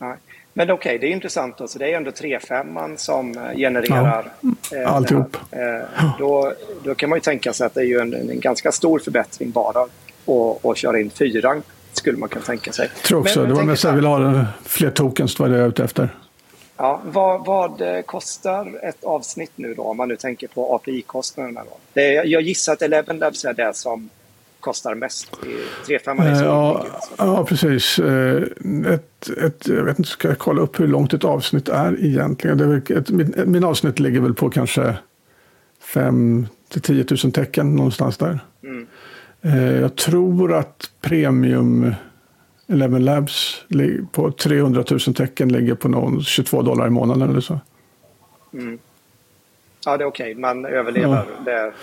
Nej. 0.00 0.16
Men 0.52 0.70
okej, 0.70 0.98
det 0.98 1.06
är 1.06 1.10
intressant. 1.10 1.54
Så 1.70 1.78
det 1.78 1.92
är 1.92 1.96
ändå 1.96 2.10
3.5 2.10 2.96
som 2.96 3.38
eh, 3.38 3.56
genererar 3.56 4.32
eh, 4.72 4.92
alltihop. 4.94 5.36
det 5.50 5.56
här. 5.56 5.78
Eh, 5.98 6.18
då, 6.18 6.52
då 6.84 6.94
kan 6.94 7.08
man 7.10 7.16
ju 7.16 7.20
tänka 7.20 7.52
sig 7.52 7.66
att 7.66 7.74
det 7.74 7.80
är 7.80 7.84
ju 7.84 7.98
en, 8.00 8.14
en 8.14 8.40
ganska 8.40 8.72
stor 8.72 8.98
förbättring 8.98 9.50
bara 9.50 9.80
att 9.82 10.64
att 10.64 10.76
köra 10.76 11.00
in 11.00 11.10
4 11.10 11.62
skulle 11.92 12.18
man 12.18 12.28
kunna 12.28 12.44
tänka 12.44 12.72
sig. 12.72 12.88
Jag 12.94 13.02
tror 13.02 13.20
också, 13.20 13.40
Men- 13.40 13.48
men 13.48 13.56
det 13.56 13.60
var 13.62 13.66
mest 13.70 13.82
så 13.82 13.88
att 13.88 13.92
jag 13.92 13.96
ville 13.96 14.08
ha 14.08 14.30
eh, 14.40 14.44
fler 14.64 14.90
tokens, 14.90 15.34
det 15.34 15.42
var 15.42 15.48
det 15.50 15.56
jag 15.56 15.64
är 15.64 15.68
ute 15.68 15.84
efter. 15.84 16.08
Ja, 16.76 17.00
vad, 17.04 17.46
vad 17.46 17.80
eh, 17.80 18.02
kostar 18.02 18.80
ett 18.82 19.04
avsnitt 19.04 19.50
nu 19.56 19.74
då, 19.74 19.82
om 19.82 19.96
man 19.96 20.08
nu 20.08 20.16
tänker 20.16 20.48
på 20.48 20.74
API-kostnaderna? 20.74 21.60
Då? 21.64 21.76
Det, 21.92 22.12
jag 22.12 22.42
gissar 22.42 22.72
att 22.72 22.82
Eleven 22.82 23.18
Labs 23.18 23.44
är 23.44 23.54
det 23.54 23.76
som 23.76 24.08
kostar 24.60 24.94
mest. 24.94 25.32
3.5 25.86 26.22
är 26.22 26.30
Eh, 26.32 26.38
så 26.38 26.44
Ja, 26.44 26.78
mycket, 26.78 26.94
alltså. 26.94 27.14
ja, 27.18 27.44
precis. 27.44 27.98
Eh, 27.98 28.42
Ett, 28.94 29.28
ett, 29.44 29.68
jag 29.68 29.84
vet 29.84 29.98
inte, 29.98 30.10
ska 30.10 30.28
jag 30.28 30.38
kolla 30.38 30.62
upp 30.62 30.80
hur 30.80 30.88
långt 30.88 31.12
ett 31.14 31.24
avsnitt 31.24 31.68
är 31.68 32.04
egentligen? 32.04 32.58
Det 32.58 32.64
är 32.64 32.98
ett, 32.98 33.10
min, 33.10 33.34
min 33.46 33.64
avsnitt 33.64 34.00
ligger 34.00 34.20
väl 34.20 34.34
på 34.34 34.50
kanske 34.50 34.94
5 35.80 36.46
till 36.68 36.80
10 36.82 37.04
000 37.24 37.32
tecken 37.32 37.76
någonstans 37.76 38.16
där. 38.18 38.38
Mm. 38.64 38.86
Jag 39.80 39.96
tror 39.96 40.54
att 40.54 40.90
premium 41.00 41.94
Eleven 42.66 43.04
Labs 43.04 43.64
på 44.12 44.30
300 44.30 44.84
000 44.90 45.00
tecken 45.00 45.52
ligger 45.52 45.74
på 45.74 45.88
någon 45.88 46.22
22 46.22 46.62
dollar 46.62 46.86
i 46.86 46.90
månaden 46.90 47.30
eller 47.30 47.40
så. 47.40 47.60
Ja, 49.86 49.96
det 49.96 50.04
är 50.04 50.08
okej. 50.08 50.34
Man 50.34 50.64
överlever. 50.64 51.24
Det 51.44 51.52
är 51.52 51.68
ett 51.68 51.74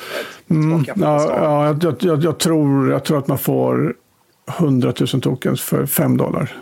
Mm, 0.49 0.83
ja, 0.87 0.93
ja, 0.97 1.77
jag, 1.81 1.95
jag, 1.99 2.23
jag, 2.23 2.37
tror, 2.39 2.91
jag 2.91 3.03
tror 3.03 3.17
att 3.17 3.27
man 3.27 3.37
får 3.37 3.95
100 4.59 4.93
000 5.13 5.21
tokens 5.21 5.61
för 5.61 5.85
5 5.85 6.17
dollar. 6.17 6.57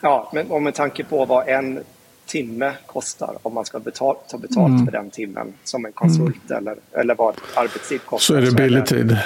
Ja, 0.00 0.30
men 0.34 0.50
om 0.50 0.64
med 0.64 0.74
tanke 0.74 1.04
på 1.04 1.24
vad 1.24 1.48
en 1.48 1.80
timme 2.26 2.72
kostar 2.86 3.36
om 3.42 3.54
man 3.54 3.64
ska 3.64 3.78
betal, 3.78 4.16
ta 4.28 4.38
betalt 4.38 4.68
Mm. 4.68 4.84
för 4.84 4.92
den 4.92 5.10
timmen 5.10 5.52
som 5.64 5.86
en 5.86 5.92
konsult 5.92 6.50
eller, 6.50 6.76
eller 6.92 7.14
vad 7.14 7.34
arbetstid 7.54 8.00
kostar. 8.04 8.34
Så 8.34 8.34
är 8.34 8.40
det 8.42 8.52
billig 8.52 8.86
tid. 8.86 9.18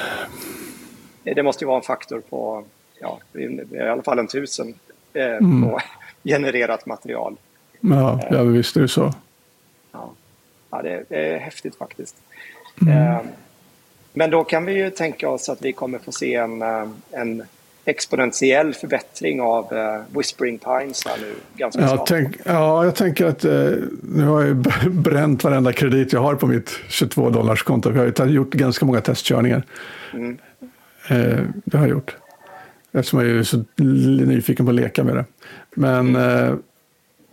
Det 1.34 1.42
måste 1.42 1.64
ju 1.64 1.66
vara 1.66 1.76
en 1.76 1.82
faktor 1.82 2.22
på 2.30 2.64
ja, 3.00 3.20
i 3.72 3.78
alla 3.78 4.02
fall 4.02 4.18
en 4.18 4.26
tusen 4.26 4.74
eh, 5.12 5.24
Mm. 5.24 5.62
på, 5.62 5.80
genererat 6.24 6.86
material. 6.86 7.36
Ja, 7.80 8.20
ja 8.30 8.42
visst 8.42 8.76
är 8.76 8.80
det 8.80 8.88
så. 8.88 9.14
Ja, 9.92 10.12
ja 10.70 10.82
det, 10.82 11.04
det 11.08 11.34
är 11.34 11.38
häftigt 11.38 11.76
faktiskt. 11.76 12.16
Mm. 12.82 13.26
Men 14.12 14.30
då 14.30 14.44
kan 14.44 14.64
vi 14.64 14.72
ju 14.72 14.90
tänka 14.90 15.28
oss 15.28 15.48
att 15.48 15.62
vi 15.62 15.72
kommer 15.72 15.98
få 15.98 16.12
se 16.12 16.34
en, 16.34 16.62
en 17.10 17.42
exponentiell 17.84 18.74
förbättring 18.74 19.40
av 19.40 19.72
uh, 19.72 20.18
Whispering 20.18 20.58
Pines 20.58 21.06
här 21.06 21.16
nu 21.20 21.34
ganska 21.56 21.88
snart. 21.88 22.06
Tänk, 22.06 22.36
ja, 22.44 22.84
jag 22.84 22.94
tänker 22.94 23.26
att 23.26 23.44
uh, 23.44 23.76
nu 24.02 24.24
har 24.24 24.42
jag 24.42 24.56
bränt 24.90 25.44
varenda 25.44 25.72
kredit 25.72 26.12
jag 26.12 26.20
har 26.20 26.34
på 26.34 26.46
mitt 26.46 26.70
22 26.88 27.30
dollars 27.30 27.62
konto. 27.62 27.92
Jag 27.92 28.18
har 28.18 28.26
gjort 28.26 28.50
ganska 28.50 28.84
många 28.84 29.00
testkörningar. 29.00 29.62
Mm. 30.12 30.38
Uh, 31.10 31.44
det 31.64 31.78
har 31.78 31.86
jag 31.86 31.90
gjort. 31.90 32.16
Eftersom 32.92 33.20
jag 33.20 33.28
är 33.28 33.42
så 33.42 33.64
nyfiken 33.76 34.66
på 34.66 34.70
att 34.70 34.76
leka 34.76 35.04
med 35.04 35.16
det. 35.16 35.24
Men 35.74 36.16
mm. 36.16 36.62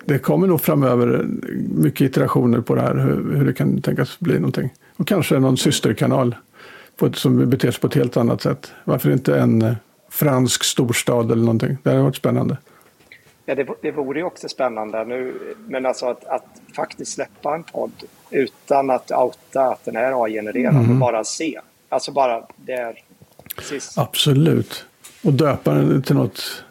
det 0.06 0.20
kommer 0.20 0.48
nog 0.48 0.62
framöver 0.62 1.26
mycket 1.76 2.02
iterationer 2.02 2.62
på 2.62 2.76
det 2.76 2.82
här, 2.82 2.96
hur, 2.96 3.36
hur 3.36 3.46
det 3.46 3.54
kan 3.54 3.82
tänkas 3.82 4.20
bli 4.20 4.34
någonting. 4.34 4.74
Och 4.96 5.08
kanske 5.08 5.40
någon 5.40 5.58
systerkanal 5.58 6.36
på 6.98 7.06
ett, 7.06 7.16
som 7.16 7.50
beter 7.50 7.72
sig 7.72 7.82
på 7.82 7.88
ett 7.88 7.94
helt 7.94 8.18
annat 8.18 8.42
sätt. 8.42 8.72
Varför 8.84 9.12
inte 9.12 9.40
en 9.40 9.76
fransk 10.10 10.64
storstad 10.64 11.32
eller 11.32 11.44
någonting. 11.44 11.78
Det 11.84 11.90
hade 11.90 12.02
varit 12.02 12.16
spännande. 12.16 12.58
Ja, 13.46 13.56
det, 13.56 13.68
det 13.82 13.92
vore 13.92 14.20
ju 14.20 14.26
också 14.26 14.50
spännande 14.50 15.06
nu, 15.06 15.34
men 15.68 15.86
alltså 15.86 16.06
att, 16.06 16.26
att 16.26 16.46
faktiskt 16.76 17.14
släppa 17.14 17.56
en 17.56 17.64
podd 17.64 18.04
utan 18.30 18.90
att 18.90 19.12
outa 19.12 19.62
att 19.62 19.86
den 19.86 19.96
är 19.96 20.24
AI-genererad 20.24 20.76
mm. 20.76 20.92
och 20.92 20.98
bara 20.98 21.24
se. 21.24 21.60
Alltså 21.90 22.12
bara 22.12 22.44
där. 22.56 23.04
Precis. 23.58 23.98
Absolut. 23.98 24.86
Och 25.24 25.34
döpa 25.34 25.74
den 25.74 26.02
till 26.02 26.16
något, 26.16 26.64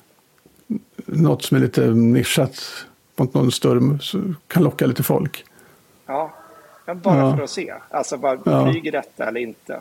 något 1.06 1.42
som 1.42 1.56
är 1.56 1.60
lite 1.60 1.86
nischat 1.86 2.86
mot 3.16 3.34
någon 3.34 3.52
större, 3.52 3.98
kan 4.48 4.62
locka 4.62 4.86
lite 4.86 5.02
folk. 5.02 5.44
Ja, 6.06 6.32
men 6.86 7.00
bara 7.00 7.18
ja. 7.18 7.36
för 7.36 7.44
att 7.44 7.50
se. 7.50 7.74
Alltså 7.90 8.16
bara, 8.16 8.38
ja. 8.44 8.72
flyger 8.72 8.92
detta 8.92 9.28
eller 9.28 9.40
inte? 9.40 9.80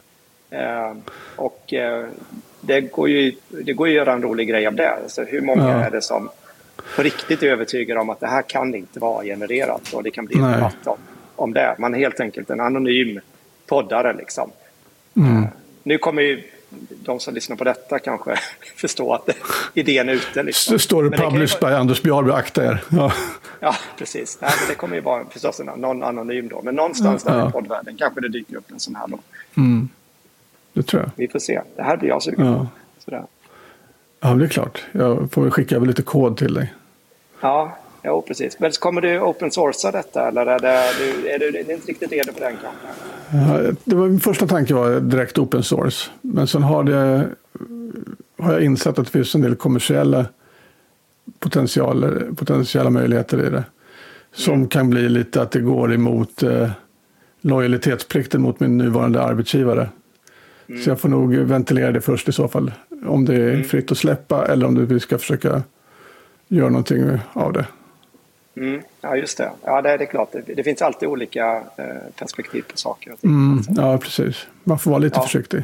Eh, 0.49 0.93
och 1.35 1.73
eh, 1.73 2.05
det 2.61 2.81
går 2.81 3.09
ju, 3.09 3.35
det 3.49 3.73
går 3.73 3.87
ju 3.87 3.93
att 3.93 4.05
göra 4.05 4.13
en 4.13 4.21
rolig 4.21 4.47
grej 4.47 4.67
av 4.67 4.75
det. 4.75 4.89
Alltså 4.89 5.23
hur 5.23 5.41
många 5.41 5.71
ja. 5.71 5.83
är 5.83 5.91
det 5.91 6.01
som 6.01 6.29
på 6.95 7.03
riktigt 7.03 7.43
är 7.43 7.47
övertygade 7.47 7.99
om 7.99 8.09
att 8.09 8.19
det 8.19 8.27
här 8.27 8.41
kan 8.41 8.75
inte 8.75 8.99
vara 8.99 9.23
genererat 9.23 9.93
och 9.93 10.03
det 10.03 10.11
kan 10.11 10.25
bli 10.25 10.37
en 10.37 10.51
debatt 10.51 10.87
om, 10.87 10.97
om 11.35 11.53
det. 11.53 11.75
Man 11.79 11.93
är 11.95 11.99
helt 11.99 12.19
enkelt 12.19 12.49
en 12.49 12.59
anonym 12.59 13.19
poddare 13.67 14.13
liksom. 14.13 14.51
Mm. 15.15 15.37
Uh, 15.37 15.47
nu 15.83 15.97
kommer 15.97 16.21
ju 16.21 16.43
de 16.89 17.19
som 17.19 17.33
lyssnar 17.33 17.55
på 17.55 17.63
detta 17.63 17.99
kanske 17.99 18.39
förstå 18.75 19.13
att 19.13 19.29
idén 19.73 20.09
är 20.09 20.13
ute. 20.13 20.43
Liksom. 20.43 20.79
Står 20.79 21.03
det 21.03 21.17
published 21.17 21.59
by 21.59 21.67
Anders 21.67 22.01
Bjarby, 22.01 22.31
akta 22.31 22.65
er. 22.65 22.83
Ja, 22.89 23.13
ja 23.59 23.75
precis. 23.97 24.37
Nej, 24.41 24.51
det 24.67 24.75
kommer 24.75 24.95
ju 24.95 25.01
vara 25.01 25.25
förstås 25.29 25.61
någon 25.75 26.03
anonym 26.03 26.47
då. 26.47 26.61
Men 26.61 26.75
någonstans 26.75 27.23
där 27.23 27.39
ja. 27.39 27.49
i 27.49 27.51
poddvärlden 27.51 27.97
kanske 27.97 28.21
det 28.21 28.29
dyker 28.29 28.55
upp 28.55 28.71
en 28.71 28.79
sån 28.79 28.95
här 28.95 29.07
då. 29.07 29.19
Mm. 29.57 29.89
Det 30.73 30.83
tror 30.83 31.01
jag. 31.01 31.11
Vi 31.15 31.27
får 31.27 31.39
se. 31.39 31.61
Det 31.75 31.83
här 31.83 31.97
blir 31.97 32.09
jag 32.09 32.23
sugen 32.23 32.45
ja. 32.45 32.57
på. 32.57 32.67
Sådär. 33.05 33.25
Ja, 34.19 34.29
det 34.29 34.45
är 34.45 34.49
klart. 34.49 34.85
Jag 34.91 35.31
får 35.31 35.49
skicka 35.49 35.75
över 35.75 35.87
lite 35.87 36.01
kod 36.01 36.37
till 36.37 36.53
dig. 36.53 36.73
Ja, 37.41 37.77
jo, 38.03 38.21
precis. 38.21 38.59
Men 38.59 38.71
kommer 38.71 39.01
du 39.01 39.19
open 39.19 39.51
sourca 39.51 39.91
detta 39.91 40.27
eller 40.27 40.45
är, 40.45 40.59
det, 40.59 40.69
är, 40.69 41.39
du, 41.39 41.59
är 41.59 41.63
du 41.63 41.73
inte 41.73 41.87
riktigt 41.87 42.11
redo 42.11 42.33
på 42.33 42.39
den 42.39 42.57
kanske? 42.61 42.87
Det 43.83 43.95
var, 43.95 44.07
min 44.07 44.19
första 44.19 44.47
tanke 44.47 44.73
var 44.73 44.99
direkt 44.99 45.37
open 45.37 45.63
source. 45.63 46.09
Men 46.21 46.47
sen 46.47 46.63
har, 46.63 46.83
det, 46.83 47.29
har 48.37 48.53
jag 48.53 48.63
insett 48.63 48.99
att 48.99 49.05
det 49.05 49.11
finns 49.11 49.35
en 49.35 49.41
del 49.41 49.55
kommersiella 49.55 50.25
potentialer, 51.39 52.27
potentiella 52.35 52.89
möjligheter 52.89 53.47
i 53.47 53.49
det. 53.49 53.63
Som 54.33 54.53
mm. 54.53 54.67
kan 54.67 54.89
bli 54.89 55.09
lite 55.09 55.41
att 55.41 55.51
det 55.51 55.59
går 55.59 55.93
emot 55.93 56.43
eh, 56.43 56.69
lojalitetsplikten 57.41 58.41
mot 58.41 58.59
min 58.59 58.77
nuvarande 58.77 59.21
arbetsgivare. 59.21 59.89
Mm. 60.67 60.81
Så 60.81 60.89
jag 60.89 60.99
får 60.99 61.09
nog 61.09 61.35
ventilera 61.35 61.91
det 61.91 62.01
först 62.01 62.29
i 62.29 62.31
så 62.31 62.47
fall. 62.47 62.71
Om 63.05 63.25
det 63.25 63.35
är 63.35 63.53
mm. 63.53 63.63
fritt 63.63 63.91
att 63.91 63.97
släppa 63.97 64.45
eller 64.45 64.65
om 64.65 64.85
vi 64.85 64.99
ska 64.99 65.17
försöka 65.17 65.63
göra 66.47 66.69
någonting 66.69 67.19
av 67.33 67.53
det. 67.53 67.65
Mm. 68.57 68.81
Ja, 69.01 69.15
just 69.15 69.37
det. 69.37 69.51
Ja, 69.63 69.81
det, 69.81 69.89
är, 69.89 70.05
klart. 70.05 70.31
Det, 70.31 70.53
det 70.53 70.63
finns 70.63 70.81
alltid 70.81 71.09
olika 71.09 71.63
eh, 71.77 71.85
perspektiv 72.15 72.61
på 72.71 72.77
saker. 72.77 73.13
Och 73.13 73.21
ting. 73.21 73.29
Mm. 73.29 73.63
Ja, 73.69 73.97
precis. 73.97 74.47
Man 74.63 74.79
får 74.79 74.91
vara 74.91 74.99
lite 74.99 75.17
ja. 75.17 75.23
försiktig. 75.23 75.63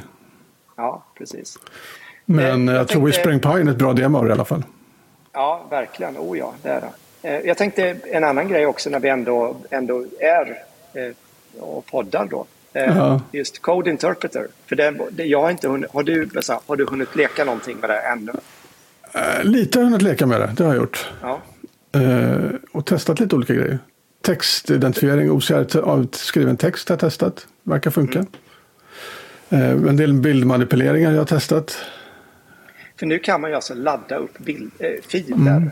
Ja, 0.75 1.03
precis. 1.17 1.57
Men 2.25 2.69
eh, 2.69 2.73
jag, 2.73 2.81
jag 2.81 2.87
tror 2.87 3.01
tänkte... 3.01 3.19
Whispering 3.19 3.39
Pine 3.39 3.69
är 3.69 3.73
ett 3.73 3.77
bra 3.77 3.93
demo 3.93 4.27
i 4.27 4.31
alla 4.31 4.45
fall. 4.45 4.63
Ja, 5.33 5.65
verkligen. 5.69 6.17
Oh 6.17 6.37
ja, 6.37 6.53
det 6.63 6.69
är 6.69 6.81
det. 6.81 6.89
Eh, 7.29 7.41
jag 7.41 7.57
tänkte 7.57 7.95
en 8.03 8.23
annan 8.23 8.47
grej 8.47 8.65
också 8.65 8.89
när 8.89 8.99
vi 8.99 9.09
ändå, 9.09 9.55
ändå 9.69 10.05
är 10.19 10.57
eh, 10.93 11.61
och 11.61 11.85
poddar 11.85 12.27
då. 12.29 12.45
Eh, 12.73 12.97
ja. 12.97 13.21
Just 13.31 13.61
Code 13.61 13.89
Interpreter. 13.89 14.47
För 14.65 14.75
det, 14.75 14.95
det, 15.11 15.23
jag 15.23 15.41
har, 15.41 15.51
inte 15.51 15.67
hunnit, 15.67 15.91
har, 15.91 16.03
du, 16.03 16.29
har 16.65 16.75
du 16.75 16.85
hunnit 16.85 17.15
leka 17.15 17.45
någonting 17.45 17.77
med 17.77 17.89
det 17.89 17.99
ännu? 17.99 18.31
Lite 19.43 19.79
har 19.79 19.83
jag 19.83 19.89
hunnit 19.89 20.01
leka 20.01 20.25
med 20.25 20.41
det, 20.41 20.53
det 20.57 20.63
har 20.63 20.73
jag 20.73 20.81
gjort. 20.81 21.11
Ja. 21.21 21.39
Uh, 21.95 22.49
och 22.71 22.85
testat 22.85 23.19
lite 23.19 23.35
olika 23.35 23.53
grejer. 23.53 23.79
Textidentifiering, 24.21 25.31
OCR 25.31 26.15
skriven 26.17 26.57
text 26.57 26.89
har 26.89 26.93
jag 26.93 26.99
testat. 26.99 27.47
Verkar 27.63 27.91
funka. 27.91 28.25
Mm. 29.49 29.79
Uh, 29.79 29.89
en 29.89 29.97
del 29.97 30.13
bildmanipuleringar 30.13 31.11
jag 31.11 31.17
har 31.17 31.25
testat. 31.25 31.77
För 32.99 33.05
nu 33.05 33.19
kan 33.19 33.41
man 33.41 33.49
ju 33.49 33.55
alltså 33.55 33.73
ladda 33.73 34.15
upp 34.15 34.37
bild, 34.37 34.71
filer 35.07 35.35
mm. 35.35 35.71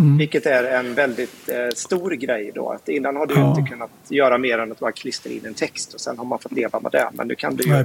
Mm. 0.00 0.18
Vilket 0.18 0.46
är 0.46 0.64
en 0.64 0.94
väldigt 0.94 1.48
eh, 1.48 1.68
stor 1.74 2.10
grej 2.10 2.52
då. 2.54 2.70
Att 2.70 2.88
innan 2.88 3.16
har 3.16 3.26
du 3.26 3.34
ja. 3.34 3.50
inte 3.56 3.70
kunnat 3.70 3.90
göra 4.08 4.38
mer 4.38 4.58
än 4.58 4.72
att 4.72 4.78
bara 4.78 4.92
klistra 4.92 5.32
in 5.32 5.46
en 5.46 5.54
text 5.54 5.94
och 5.94 6.00
sen 6.00 6.18
har 6.18 6.24
man 6.24 6.38
fått 6.38 6.52
leva 6.52 6.80
med 6.80 6.92
det. 6.92 7.10
Men 7.12 7.28
nu 7.28 7.34
kan 7.34 7.56
du 7.56 7.68
göra 7.68 7.84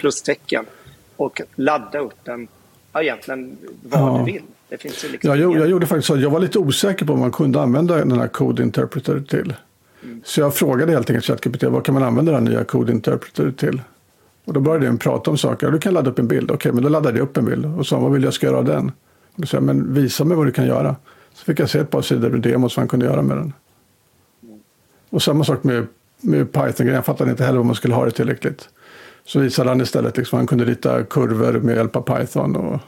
plustecken 0.00 0.66
och 1.16 1.40
ladda 1.54 1.98
upp 1.98 2.24
den, 2.24 2.48
ja, 2.92 3.02
egentligen 3.02 3.56
vad 3.82 4.00
ja. 4.00 4.18
du 4.18 4.32
vill. 4.32 4.42
Det 4.74 4.78
finns 4.78 5.04
ju 5.04 5.08
liksom 5.08 5.30
jag, 5.30 5.38
jag, 5.38 5.60
jag 5.60 5.68
gjorde 5.68 5.86
faktiskt 5.86 6.06
så. 6.06 6.16
Jag 6.16 6.30
var 6.30 6.40
lite 6.40 6.58
osäker 6.58 7.06
på 7.06 7.12
om 7.12 7.20
man 7.20 7.32
kunde 7.32 7.60
använda 7.60 7.96
den 7.96 8.12
här 8.12 8.28
Code 8.28 8.62
Interpreter 8.62 9.20
till. 9.20 9.54
Mm. 10.02 10.22
Så 10.24 10.40
jag 10.40 10.54
frågade 10.54 10.92
helt 10.92 11.10
enkelt 11.10 11.26
ChatGPT 11.26 11.62
vad 11.62 11.84
kan 11.84 11.94
man 11.94 12.02
använda 12.02 12.32
den 12.32 12.44
nya 12.44 12.64
Code 12.64 12.92
Interpreter 12.92 13.50
till? 13.50 13.82
Och 14.44 14.52
då 14.52 14.60
började 14.60 14.86
den 14.86 14.98
prata 14.98 15.30
om 15.30 15.38
saker. 15.38 15.70
Du 15.70 15.78
kan 15.78 15.94
ladda 15.94 16.10
upp 16.10 16.18
en 16.18 16.28
bild. 16.28 16.50
Okej, 16.50 16.72
men 16.72 16.82
då 16.82 16.88
laddade 16.88 17.18
jag 17.18 17.24
upp 17.24 17.36
en 17.36 17.44
bild 17.44 17.66
och 17.66 17.86
sa 17.86 17.98
vad 17.98 18.12
vill 18.12 18.22
jag 18.22 18.34
ska 18.34 18.46
göra 18.46 18.58
av 18.58 18.64
den? 18.64 18.92
Och 19.34 19.40
då 19.40 19.46
sa 19.46 19.56
jag, 19.56 19.64
men 19.64 19.94
visa 19.94 20.24
mig 20.24 20.36
vad 20.36 20.46
du 20.46 20.52
kan 20.52 20.66
göra. 20.66 20.96
Så 21.34 21.44
fick 21.44 21.60
jag 21.60 21.70
se 21.70 21.78
ett 21.78 21.90
par 21.90 22.02
sidor 22.02 22.30
med 22.30 22.40
demos 22.40 22.76
vad 22.76 22.82
man 22.82 22.88
kunde 22.88 23.06
göra 23.06 23.22
med 23.22 23.36
den. 23.36 23.52
Och 25.10 25.22
samma 25.22 25.44
sak 25.44 25.64
med, 25.64 25.86
med 26.20 26.52
Python-grejen. 26.52 26.94
Jag 26.94 27.04
fattade 27.04 27.30
inte 27.30 27.44
heller 27.44 27.58
vad 27.58 27.66
man 27.66 27.74
skulle 27.74 27.94
ha 27.94 28.04
det 28.04 28.10
tillräckligt. 28.10 28.68
Så 29.24 29.40
visade 29.40 29.68
han 29.68 29.80
istället 29.80 30.16
liksom, 30.16 30.36
han 30.36 30.46
kunde 30.46 30.64
rita 30.64 31.02
kurvor 31.02 31.52
med 31.52 31.76
hjälp 31.76 31.96
av 31.96 32.00
Python. 32.00 32.56
Och 32.56 32.80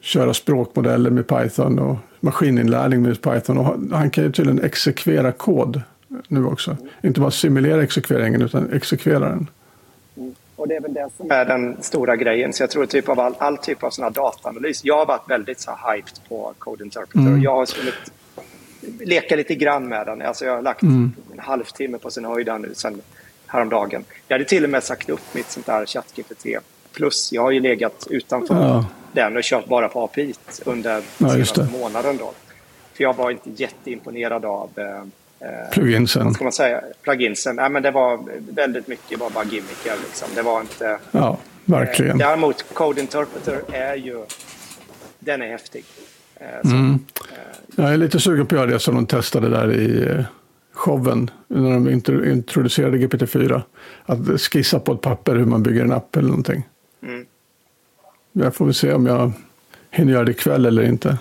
köra 0.00 0.34
språkmodeller 0.34 1.10
med 1.10 1.26
Python 1.26 1.78
och 1.78 1.96
maskininlärning 2.20 3.02
med 3.02 3.22
Python. 3.22 3.58
Och 3.58 3.96
han 3.96 4.10
kan 4.10 4.24
ju 4.24 4.32
tydligen 4.32 4.64
exekvera 4.64 5.32
kod 5.32 5.82
nu 6.28 6.44
också. 6.44 6.76
Inte 7.02 7.20
bara 7.20 7.30
simulera 7.30 7.82
exekveringen 7.82 8.42
utan 8.42 8.72
exekvera 8.72 9.18
den. 9.18 9.50
Och 10.56 10.68
det 10.68 10.76
är 10.76 10.80
väl 10.80 10.94
det 10.94 11.08
som 11.16 11.30
är 11.30 11.44
den 11.44 11.82
stora 11.82 12.16
grejen. 12.16 12.52
Så 12.52 12.62
jag 12.62 12.70
tror 12.70 12.86
typ 12.86 13.08
av 13.08 13.20
all, 13.20 13.34
all 13.38 13.58
typ 13.58 13.82
av 13.82 13.90
sån 13.90 14.02
här 14.02 14.10
dataanalys. 14.10 14.84
Jag 14.84 14.98
har 14.98 15.06
varit 15.06 15.30
väldigt 15.30 15.60
så 15.60 15.70
hyped 15.70 16.28
på 16.28 16.54
Code 16.58 16.84
Interpreter. 16.84 17.18
Mm. 17.18 17.42
Jag 17.42 17.56
har 17.56 17.66
skulle 17.66 17.92
leka 19.00 19.36
lite 19.36 19.54
grann 19.54 19.88
med 19.88 20.06
den. 20.06 20.22
Alltså 20.22 20.44
jag 20.44 20.54
har 20.54 20.62
lagt 20.62 20.82
mm. 20.82 21.12
en 21.32 21.38
halvtimme 21.38 21.98
på 21.98 22.10
sin 22.10 22.24
höjd 22.24 22.48
nu 22.60 22.70
sen 22.74 23.00
häromdagen. 23.46 24.04
Jag 24.28 24.34
hade 24.34 24.44
till 24.44 24.64
och 24.64 24.70
med 24.70 24.84
sagt 24.84 25.10
upp 25.10 25.34
mitt 25.34 25.50
sånt 25.50 25.66
där 25.66 25.86
ChatGPT 25.86 26.46
plus. 26.92 27.32
Jag 27.32 27.42
har 27.42 27.50
ju 27.50 27.60
legat 27.60 28.06
utanför 28.10 28.54
ja. 28.54 28.84
den 29.12 29.36
och 29.36 29.42
kört 29.42 29.66
bara 29.66 29.88
på 29.88 30.04
API 30.04 30.34
under 30.64 31.02
ja, 31.18 31.30
senaste 31.30 31.68
månaden. 31.72 32.16
Då. 32.16 32.32
För 32.92 33.04
jag 33.04 33.16
var 33.16 33.30
inte 33.30 33.50
jätteimponerad 33.50 34.44
av 34.44 34.70
eh, 34.76 35.04
Eh, 35.40 35.72
pluginsen. 35.72 36.24
Vad 36.24 36.34
ska 36.34 36.44
man 36.44 36.52
säga? 36.52 36.80
Pluginsen. 37.02 37.56
Nej, 37.56 37.70
men 37.70 37.82
det 37.82 37.90
var 37.90 38.20
väldigt 38.54 38.88
mycket 38.88 39.20
var 39.20 39.30
bara 39.30 39.44
gimmickar. 39.44 39.96
Liksom. 40.04 40.28
Det 40.34 40.42
var 40.42 40.60
inte... 40.60 40.98
Ja, 41.10 41.38
verkligen. 41.64 42.20
Eh, 42.20 42.26
däremot 42.26 42.74
Code 42.74 43.00
Interpreter 43.00 43.60
är 43.72 43.94
ju... 43.94 44.24
Den 45.18 45.42
är 45.42 45.48
häftig. 45.48 45.84
Eh, 46.36 46.72
mm. 46.72 46.98
Jag 47.76 47.92
är 47.92 47.96
lite 47.96 48.20
sugen 48.20 48.46
på 48.46 48.54
att 48.54 48.60
göra 48.60 48.70
det 48.70 48.80
som 48.80 48.94
de 48.94 49.06
testade 49.06 49.48
där 49.48 49.72
i 49.72 50.08
eh, 50.08 50.24
showen 50.72 51.30
när 51.48 51.70
de 51.70 51.88
introducerade 52.30 52.98
GPT-4. 52.98 53.62
Att 54.06 54.40
skissa 54.40 54.80
på 54.80 54.92
ett 54.92 55.00
papper 55.00 55.36
hur 55.36 55.46
man 55.46 55.62
bygger 55.62 55.82
en 55.82 55.92
app 55.92 56.16
eller 56.16 56.28
någonting. 56.28 56.68
Mm. 57.02 57.26
Jag 58.32 58.54
får 58.54 58.64
väl 58.64 58.74
se 58.74 58.92
om 58.92 59.06
jag 59.06 59.32
hinner 59.90 60.12
göra 60.12 60.24
det 60.24 60.30
ikväll 60.30 60.66
eller 60.66 60.82
inte. 60.82 61.18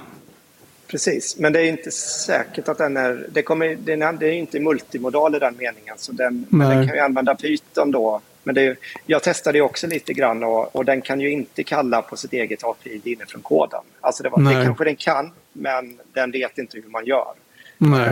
precis. 0.87 1.37
Men 1.39 1.53
det 1.53 1.59
är 1.59 1.65
inte 1.65 1.91
säkert 1.91 2.67
att 2.67 2.77
den 2.77 2.97
är... 2.97 3.27
Det, 3.31 3.41
kommer, 3.41 3.75
den 3.75 4.01
är, 4.01 4.13
det 4.13 4.27
är 4.27 4.33
inte 4.33 4.59
multimodal 4.59 5.35
i 5.35 5.39
den 5.39 5.55
meningen. 5.57 5.95
Så 5.97 6.11
den, 6.11 6.45
men 6.49 6.69
den 6.69 6.87
kan 6.87 6.95
ju 6.95 7.01
använda 7.01 7.35
Python 7.35 7.91
då. 7.91 8.21
Men 8.43 8.55
det, 8.55 8.77
jag 9.05 9.23
testade 9.23 9.57
ju 9.57 9.61
också 9.61 9.87
lite 9.87 10.13
grann 10.13 10.43
och, 10.43 10.75
och 10.75 10.85
den 10.85 11.01
kan 11.01 11.21
ju 11.21 11.31
inte 11.31 11.63
kalla 11.63 12.01
på 12.01 12.17
sitt 12.17 12.33
eget 12.33 12.63
API 12.63 13.01
inifrån 13.03 13.41
koden. 13.41 13.81
Alltså 14.01 14.23
det, 14.23 14.29
var, 14.29 14.53
det 14.53 14.65
kanske 14.65 14.83
den 14.83 14.95
kan, 14.95 15.31
men 15.53 15.99
den 16.13 16.31
vet 16.31 16.57
inte 16.57 16.77
hur 16.77 16.89
man 16.89 17.05
gör. 17.05 17.33
Nej. 17.77 18.09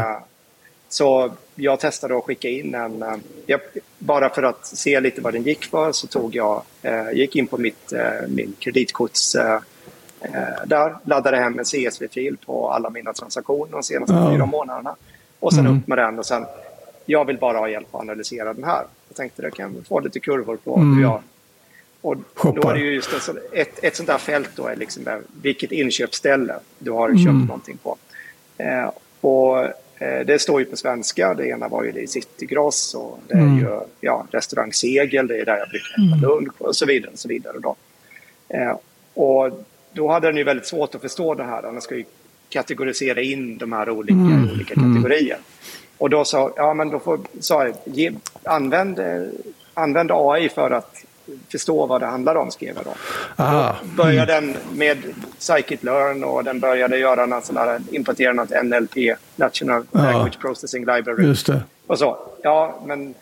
Så 0.89 1.32
jag 1.56 1.80
testade 1.80 2.17
att 2.17 2.23
skicka 2.23 2.50
in 2.50 2.76
en... 2.76 3.04
Uh, 3.04 3.15
jag, 3.45 3.60
bara 4.00 4.30
för 4.30 4.43
att 4.43 4.65
se 4.65 5.00
lite 5.00 5.21
vad 5.21 5.34
den 5.34 5.43
gick 5.43 5.65
för 5.65 5.91
så 5.91 6.08
tog 6.08 6.36
jag, 6.36 6.62
uh, 6.86 7.13
gick 7.13 7.36
in 7.36 7.47
på 7.47 7.58
mitt, 7.58 7.93
min 8.28 8.54
kreditkorts 8.60 9.36
Eh, 10.21 10.65
där 10.65 10.95
laddade 11.04 11.38
hem 11.38 11.60
en 11.60 11.65
CSV-fil 11.65 12.38
på 12.45 12.69
alla 12.69 12.89
mina 12.89 13.13
transaktioner 13.13 13.71
de 13.71 13.84
senaste 13.84 14.13
ja. 14.15 14.32
fyra 14.32 14.45
månaderna. 14.45 14.95
Och 15.39 15.54
sen 15.54 15.65
mm. 15.65 15.78
upp 15.78 15.88
med 15.88 15.97
den 15.97 16.19
och 16.19 16.26
sen, 16.26 16.45
jag 17.06 17.26
vill 17.26 17.38
bara 17.38 17.58
ha 17.58 17.69
hjälp 17.69 17.95
att 17.95 18.02
analysera 18.02 18.54
den 18.54 18.63
här. 18.63 18.84
Jag 19.08 19.17
tänkte 19.17 19.41
det 19.41 19.52
kan 19.52 19.84
få 19.88 20.00
lite 20.00 20.19
kurvor 20.19 20.58
på 20.63 20.76
mm. 20.76 20.95
hur 20.95 21.04
jag... 21.04 21.21
Och 22.02 22.17
då 22.56 22.69
är 22.69 22.73
det 22.73 22.80
ju 22.80 22.93
just 22.93 23.21
sån, 23.21 23.38
ett, 23.52 23.84
ett 23.84 23.95
sånt 23.95 24.08
där 24.08 24.17
fält 24.17 24.50
då 24.56 24.67
är 24.67 24.76
liksom 24.76 25.04
där, 25.04 25.21
vilket 25.41 25.71
inköpsställe 25.71 26.56
du 26.80 26.91
har 26.91 27.10
köpt 27.10 27.28
mm. 27.28 27.45
någonting 27.45 27.78
på. 27.78 27.97
Eh, 28.58 28.91
och 29.21 29.60
eh, 29.60 29.71
det 29.99 30.41
står 30.41 30.60
ju 30.60 30.65
på 30.65 30.77
svenska. 30.77 31.33
Det 31.33 31.47
ena 31.47 31.67
var 31.67 31.83
ju 31.83 31.91
det 31.91 32.01
i 32.01 32.07
Citygross 32.07 32.95
och 32.95 33.19
det 33.27 33.33
är 33.33 33.39
mm. 33.39 33.57
ju 33.57 33.79
ja, 34.01 34.27
restaurang 34.31 34.73
Segel, 34.73 35.27
det 35.27 35.38
är 35.38 35.45
där 35.45 35.57
jag 35.57 35.69
brukar 35.69 35.93
äta 35.93 36.15
mm. 36.15 36.21
lunch 36.21 36.62
och 36.62 36.75
så 36.75 36.86
vidare. 36.86 37.12
Och 37.12 37.19
så 37.19 37.27
vidare 37.27 37.57
då. 37.60 37.75
Eh, 38.49 38.77
och 39.13 39.65
då 39.93 40.07
hade 40.07 40.27
den 40.27 40.38
ju 40.38 40.43
väldigt 40.43 40.67
svårt 40.67 40.95
att 40.95 41.01
förstå 41.01 41.33
det 41.33 41.43
här. 41.43 41.62
Den 41.62 41.81
ska 41.81 41.95
ju 41.95 42.03
kategorisera 42.49 43.21
in 43.21 43.57
de 43.57 43.73
här 43.73 43.89
olika, 43.89 44.13
mm. 44.13 44.49
olika 44.53 44.73
mm. 44.73 44.95
kategorier. 44.95 45.36
Mm. 45.36 45.45
Och 45.97 46.10
då 46.10 46.25
sa 46.25 46.53
ja 46.55 46.73
men 46.73 46.89
då 46.89 46.99
får, 46.99 47.19
sa 47.39 47.65
jag, 47.65 47.75
ge, 47.86 48.12
använd, 48.43 48.99
använd 49.73 50.12
AI 50.13 50.49
för 50.49 50.71
att 50.71 51.05
förstå 51.52 51.86
vad 51.86 52.02
det 52.02 52.08
handlar 52.08 52.36
om, 52.36 52.52
skrev 52.52 52.76
jag 52.76 52.86
då. 52.86 52.94
Aha. 53.44 53.76
då 53.84 54.04
började 54.04 54.34
mm. 54.34 54.54
den 54.54 54.78
med 54.78 54.98
Scikit-learn 55.40 56.24
och 56.24 56.44
den 56.44 56.60
började 56.60 56.98
göra 56.98 57.26
någon 57.26 57.42
sån 57.42 57.58
här, 57.58 57.82
importera 57.92 58.34
något 58.34 58.50
NLP, 58.63 59.18
National 59.36 59.84
ja. 59.92 60.00
Language 60.00 60.40
Processing 60.40 60.86
Library. 60.86 61.26
Just 61.26 61.48
det. 61.48 61.62
Och 61.88 62.00
så, 62.00 62.18
ja 62.44 62.80
men 62.86 63.13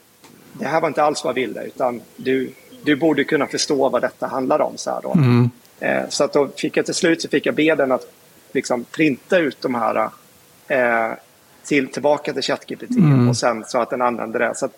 det 0.54 0.66
här 0.66 0.82
var 0.82 0.88
inte 0.88 1.04
alls 1.04 1.24
vad 1.24 1.38
jag 1.38 1.48
ville 1.48 1.64
utan 1.64 2.02
du, 2.16 2.52
du 2.84 2.96
borde 2.96 3.24
kunna 3.24 3.48
förstå 3.48 3.90
vad 3.90 4.02
detta 4.02 4.28
handlar 4.28 4.62
om. 4.62 4.78
Så 4.78 4.92
här 4.92 5.02
då. 5.04 5.12
Mm. 5.12 5.50
Eh, 5.80 6.10
så 6.10 6.24
att 6.24 6.34
då 6.34 6.48
fick 6.58 6.78
jag 6.78 6.86
till 6.86 6.96
slut 6.96 7.22
så 7.22 7.30
fick 7.30 7.46
jag 7.46 7.56
be 7.56 7.76
den 7.76 7.92
att 7.92 8.12
liksom 8.52 8.84
printa 8.84 9.38
ut 9.38 9.62
de 9.62 9.76
här 9.76 10.10
eh, 10.68 11.12
till, 11.64 11.88
tillbaka 11.88 12.34
till 12.34 12.42
ChatGPT 12.42 12.90
mm. 12.90 13.30
och 13.30 13.38
sen 13.38 13.64
så 13.68 13.80
att 13.80 13.90
den 13.90 14.02
använder 14.02 14.40
det. 14.40 14.56
Så 14.56 14.70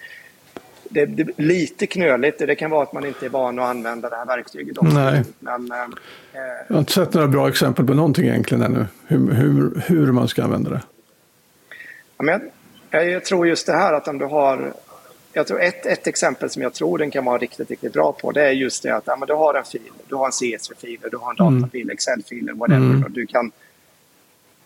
det, 0.90 1.06
det 1.06 1.40
lite 1.40 1.88
knöligt. 1.88 2.40
Det 2.40 2.56
kan 2.56 2.72
vara 2.72 2.84
att 2.84 2.94
man 2.94 3.06
inte 3.06 3.26
är 3.26 3.30
van 3.30 3.60
att 3.60 3.66
använda 3.66 4.10
det 4.10 4.16
här 4.16 4.26
verktyget. 4.26 4.78
Också. 4.78 4.94
Nej. 4.94 5.24
Men, 5.40 5.72
eh, 5.72 5.78
jag 6.68 6.76
har 6.76 6.80
inte 6.80 6.92
sett 6.92 7.14
några 7.14 7.28
bra 7.28 7.50
exempel 7.50 7.86
på 7.86 7.94
någonting 7.94 8.28
egentligen 8.28 8.64
ännu. 8.64 8.86
Hur, 9.08 9.32
hur, 9.32 9.82
hur 9.88 10.12
man 10.12 10.28
ska 10.28 10.44
använda 10.44 10.70
det. 10.70 10.82
Ja, 12.18 12.24
men 12.24 12.42
jag, 12.90 13.10
jag 13.10 13.26
tror 13.26 13.48
just 13.48 13.66
det 13.66 13.74
här 13.74 13.94
att 13.94 14.08
om 14.08 14.18
du 14.18 14.26
har 14.26 14.74
jag 15.38 15.48
tror 15.48 15.62
ett, 15.62 15.86
ett 15.86 16.08
exempel 16.08 16.50
som 16.50 16.62
jag 16.62 16.74
tror 16.74 16.98
den 16.98 17.12
kan 17.12 17.26
vara 17.26 17.38
riktigt, 17.38 17.70
riktigt 17.70 17.94
bra 17.94 18.12
på 18.12 18.32
det 18.32 18.48
är 18.48 18.52
just 18.52 18.84
det 18.84 18.96
att 18.96 19.04
ja, 19.06 19.16
men 19.16 19.28
du 19.28 19.34
har 19.34 19.54
en 19.54 19.64
fil, 19.64 19.82
du 20.08 20.16
har 20.16 20.26
en 20.26 20.32
CSV-fil, 20.32 21.00
du 21.12 21.18
har 21.18 21.32
en 21.32 21.48
mm. 21.48 21.62
datafil, 21.62 21.90
Excel-fil, 21.90 22.52
whatever. 22.56 22.80
Mm. 22.80 23.04
Och 23.04 23.12
du, 23.12 23.26
kan, 23.26 23.52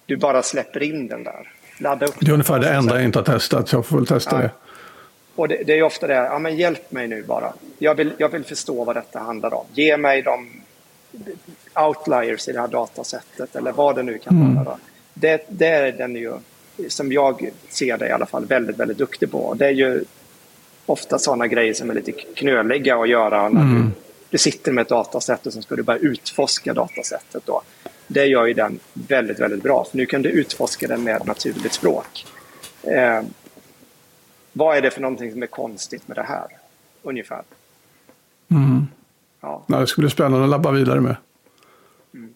du 0.06 0.18
bara 0.18 0.44
släpper 0.44 0.84
in 0.84 1.08
den 1.08 1.24
där. 1.24 1.52
Ladda 1.78 2.06
upp 2.06 2.16
det 2.20 2.28
är 2.28 2.32
ungefär 2.32 2.60
det 2.60 2.70
enda 2.70 2.96
jag 2.96 3.04
inte 3.04 3.20
har 3.20 3.24
testat, 3.24 3.70
så 3.70 3.76
jag 3.76 3.86
får 3.86 3.98
väl 3.98 4.08
testa 4.08 4.36
ja. 4.36 4.42
det. 4.42 4.52
Och 5.42 5.48
det, 5.48 5.64
det, 5.66 5.74
är 5.74 5.84
ofta 5.84 6.08
det, 6.08 6.14
ja 6.14 6.40
men 6.40 6.58
hjälp 6.58 6.92
mig 6.92 7.08
nu 7.08 7.24
bara. 7.24 7.54
Jag 7.78 7.96
vill, 7.96 8.14
jag 8.18 8.30
vill 8.30 8.44
förstå 8.44 8.84
vad 8.84 8.96
detta 8.96 9.20
handlar 9.20 9.54
om. 9.54 9.66
Ge 9.74 9.98
mig 9.98 10.22
de 10.22 10.50
outliers 11.76 12.48
i 12.48 12.52
det 12.52 12.62
här 12.62 12.68
datasättet 12.68 13.56
eller 13.56 13.72
vad 13.72 13.96
det 13.96 14.04
nu 14.04 14.18
kan 14.18 14.42
mm. 14.42 14.64
vara. 14.64 14.78
Det, 15.14 15.46
det 15.50 15.68
är 15.68 15.92
den 15.92 16.16
ju, 16.16 16.34
som 16.88 17.12
jag 17.12 17.50
ser 17.70 17.98
det 17.98 18.08
i 18.08 18.12
alla 18.12 18.26
fall, 18.26 18.46
väldigt, 18.46 18.78
väldigt 18.78 18.98
duktig 18.98 19.32
på. 19.32 19.54
Det 19.54 19.66
är 19.66 19.72
ju 19.72 20.04
ofta 20.86 21.20
sådana 21.20 21.48
grejer 21.48 21.74
som 21.74 21.90
är 21.90 21.94
lite 21.94 22.12
knöliga 22.12 22.96
att 22.96 23.10
göra 23.10 23.50
när 23.50 23.62
mm. 23.62 23.82
du, 23.82 23.92
du 24.30 24.38
sitter 24.38 24.72
med 24.72 24.82
ett 24.82 24.90
datasätt 24.90 25.46
och 25.46 25.54
så 25.54 25.62
ska 25.62 25.76
du 25.76 25.84
börja 25.84 26.00
utforska 26.00 26.74
datasättet. 26.74 27.44
Då. 27.46 27.62
Det 28.08 28.26
gör 28.26 28.46
ju 28.46 28.54
den 28.54 28.80
väldigt, 28.94 29.40
väldigt 29.40 29.64
bra. 29.64 29.88
För 29.92 29.98
nu 29.98 30.06
kan 30.06 30.22
du 30.22 30.30
utforska 30.30 30.88
den 30.88 31.04
med 31.04 31.28
naturligt 31.28 31.74
språk. 31.74 32.26
Eh, 32.84 33.22
vad 34.54 34.78
är 34.78 34.82
det 34.82 34.92
för 34.92 35.02
någonting 35.02 35.32
som 35.32 35.44
är 35.44 35.48
konstigt 35.48 36.08
med 36.08 36.18
det 36.18 36.24
här? 36.24 36.48
Ungefär. 37.02 37.42
Mm. 38.52 38.88
Ja. 39.42 39.64
det 39.68 39.88
skulle 39.88 40.06
bli 40.06 40.12
spännande 40.12 40.44
att 40.44 40.50
labba 40.50 40.72
vidare 40.72 41.00
med. 41.00 41.16
Mm. 42.14 42.34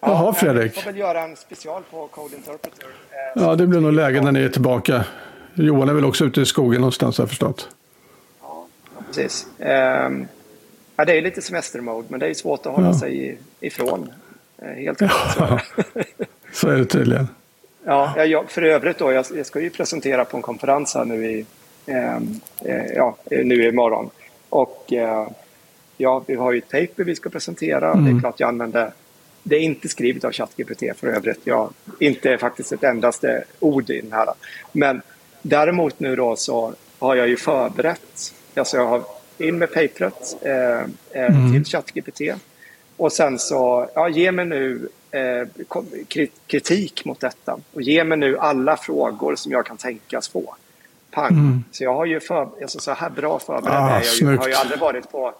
Jaha, 0.00 0.32
Fredrik. 0.32 0.76
Jag 0.76 0.84
får 0.84 0.90
väl 0.90 1.00
göra 1.00 1.22
en 1.22 1.36
special 1.36 1.82
på 1.90 2.06
Code 2.06 2.36
Interpreter. 2.36 2.86
Eh, 3.10 3.42
ja, 3.42 3.54
det 3.54 3.66
blir 3.66 3.80
nog 3.80 3.92
läge 3.92 4.20
när 4.20 4.32
ni 4.32 4.40
är 4.40 4.48
tillbaka. 4.48 5.04
Johan 5.54 5.88
är 5.88 5.92
väl 5.92 6.04
också 6.04 6.24
ute 6.24 6.40
i 6.40 6.46
skogen 6.46 6.80
någonstans 6.80 7.18
har 7.18 7.22
jag 7.22 7.28
förstått. 7.28 7.68
Ja, 8.42 8.66
precis. 9.06 9.46
Um, 9.58 10.28
ja, 10.96 11.04
det 11.04 11.18
är 11.18 11.22
lite 11.22 11.42
semestermode 11.42 12.06
men 12.10 12.20
det 12.20 12.26
är 12.26 12.34
svårt 12.34 12.66
att 12.66 12.72
hålla 12.72 12.86
ja. 12.86 12.98
sig 12.98 13.38
ifrån. 13.60 14.12
Eh, 14.58 14.68
helt 14.68 14.98
klart. 14.98 15.12
Ja, 15.38 15.60
så 16.52 16.68
är 16.68 16.76
det 16.76 16.84
tydligen. 16.84 17.28
Ja, 17.84 18.24
jag, 18.24 18.50
för 18.50 18.62
övrigt 18.62 18.98
då, 18.98 19.12
jag, 19.12 19.26
jag, 19.34 19.46
ska 19.46 19.60
ju 19.60 19.70
presentera 19.70 20.24
på 20.24 20.36
en 20.36 20.42
konferens 20.42 20.94
här 20.94 21.04
nu 21.04 21.30
i, 21.30 21.46
ehm, 21.86 22.40
eh, 22.64 22.86
ja, 22.86 23.16
nu 23.30 23.68
imorgon. 23.68 24.10
Och 24.48 24.92
eh, 24.92 25.28
ja, 25.96 26.22
vi 26.26 26.34
har 26.34 26.52
ju 26.52 26.58
ett 26.58 26.70
paper 26.70 27.04
vi 27.04 27.14
ska 27.14 27.30
presentera. 27.30 27.92
Mm. 27.92 28.04
Det 28.04 28.18
är 28.18 28.20
klart 28.20 28.40
jag 28.40 28.48
använder 28.48 28.92
det 29.44 29.56
är 29.56 29.60
inte 29.60 29.88
skrivet 29.88 30.24
av 30.24 30.32
ChatGPT 30.32 30.82
för 30.96 31.06
övrigt. 31.06 31.40
Jag, 31.44 31.72
inte 32.00 32.38
faktiskt 32.38 32.72
ett 32.72 32.84
endaste 32.84 33.44
ord 33.60 33.90
i 33.90 34.00
den 34.00 34.12
här. 34.12 34.28
Men 34.72 35.02
Däremot 35.42 36.00
nu 36.00 36.16
då 36.16 36.36
så 36.36 36.74
har 36.98 37.16
jag 37.16 37.28
ju 37.28 37.36
förberett, 37.36 38.34
alltså 38.54 38.76
jag 38.76 38.86
har 38.86 39.02
in 39.38 39.58
med 39.58 39.72
paperet 39.72 40.36
eh, 40.42 40.80
eh, 41.10 41.36
mm. 41.36 41.52
till 41.52 41.64
ChatGPT. 41.64 42.20
Och 42.96 43.12
sen 43.12 43.38
så, 43.38 43.88
ja, 43.94 44.08
ge 44.08 44.32
mig 44.32 44.44
nu 44.44 44.88
kritik 46.46 47.04
mot 47.04 47.20
detta. 47.20 47.58
Och 47.72 47.82
ge 47.82 48.04
mig 48.04 48.18
nu 48.18 48.38
alla 48.38 48.76
frågor 48.76 49.36
som 49.36 49.52
jag 49.52 49.66
kan 49.66 49.76
tänkas 49.76 50.28
få. 50.28 50.54
Pang. 51.10 51.32
Mm. 51.32 51.64
Så 51.70 51.84
jag 51.84 51.94
har 51.94 52.06
ju 52.06 52.20
för, 52.20 52.48
alltså 52.62 52.78
så 52.78 52.92
här 52.92 53.10
bra 53.10 53.38
förberedd 53.38 53.76
ah, 53.76 54.02
jag 54.04 54.14
ju, 54.30 54.36
har 54.36 54.48
ju 54.48 54.54
aldrig 54.54 54.80
varit 54.80 55.12
på 55.12 55.34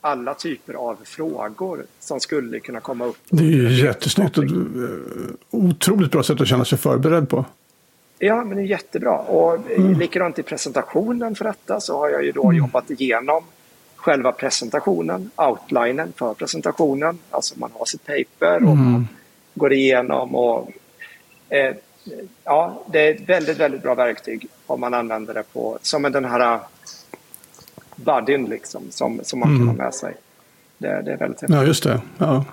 alla 0.00 0.34
typer 0.34 0.74
av 0.74 0.98
frågor 1.04 1.84
som 2.00 2.20
skulle 2.20 2.60
kunna 2.60 2.80
komma 2.80 3.04
upp. 3.04 3.16
Det 3.30 3.44
är 3.44 3.48
ju 3.48 3.84
jättesnyggt 3.86 4.38
och 4.38 4.44
otroligt 5.50 6.10
bra 6.10 6.22
sätt 6.22 6.40
att 6.40 6.48
känna 6.48 6.64
sig 6.64 6.78
förberedd 6.78 7.28
på. 7.28 7.44
Ja, 8.18 8.44
men 8.44 8.56
det 8.56 8.62
är 8.62 8.66
jättebra. 8.66 9.18
Och 9.18 9.70
mm. 9.70 9.98
likadant 9.98 10.38
i 10.38 10.42
presentationen 10.42 11.34
för 11.34 11.44
detta 11.44 11.80
så 11.80 11.98
har 11.98 12.08
jag 12.08 12.24
ju 12.24 12.32
då 12.32 12.44
mm. 12.44 12.56
jobbat 12.56 12.90
igenom 12.90 13.44
själva 14.04 14.32
presentationen, 14.32 15.30
outlinen 15.36 16.12
för 16.16 16.34
presentationen. 16.34 17.18
Alltså 17.30 17.58
man 17.58 17.70
har 17.74 17.84
sitt 17.84 18.06
paper 18.06 18.54
och 18.54 18.72
mm. 18.72 18.92
man 18.92 19.08
går 19.54 19.72
igenom 19.72 20.34
och 20.34 20.70
eh, 21.48 21.74
ja, 22.44 22.82
det 22.92 23.00
är 23.00 23.14
ett 23.14 23.28
väldigt, 23.28 23.58
väldigt 23.58 23.82
bra 23.82 23.94
verktyg 23.94 24.46
om 24.66 24.80
man 24.80 24.94
använder 24.94 25.34
det 25.34 25.42
på 25.52 25.78
som 25.82 26.02
den 26.02 26.24
här 26.24 26.60
buddyn 27.96 28.44
liksom 28.44 28.82
som, 28.90 29.20
som 29.22 29.38
man 29.38 29.48
kan 29.48 29.56
ha 29.56 29.74
mm. 29.74 29.76
med 29.76 29.94
sig. 29.94 30.14
Det, 30.78 31.02
det 31.02 31.12
är 31.12 31.16
väldigt 31.16 31.40
häftigt. 31.40 31.56
Ja, 31.56 31.64
just 31.64 31.82
det. 31.82 32.00
Ja. 32.18 32.44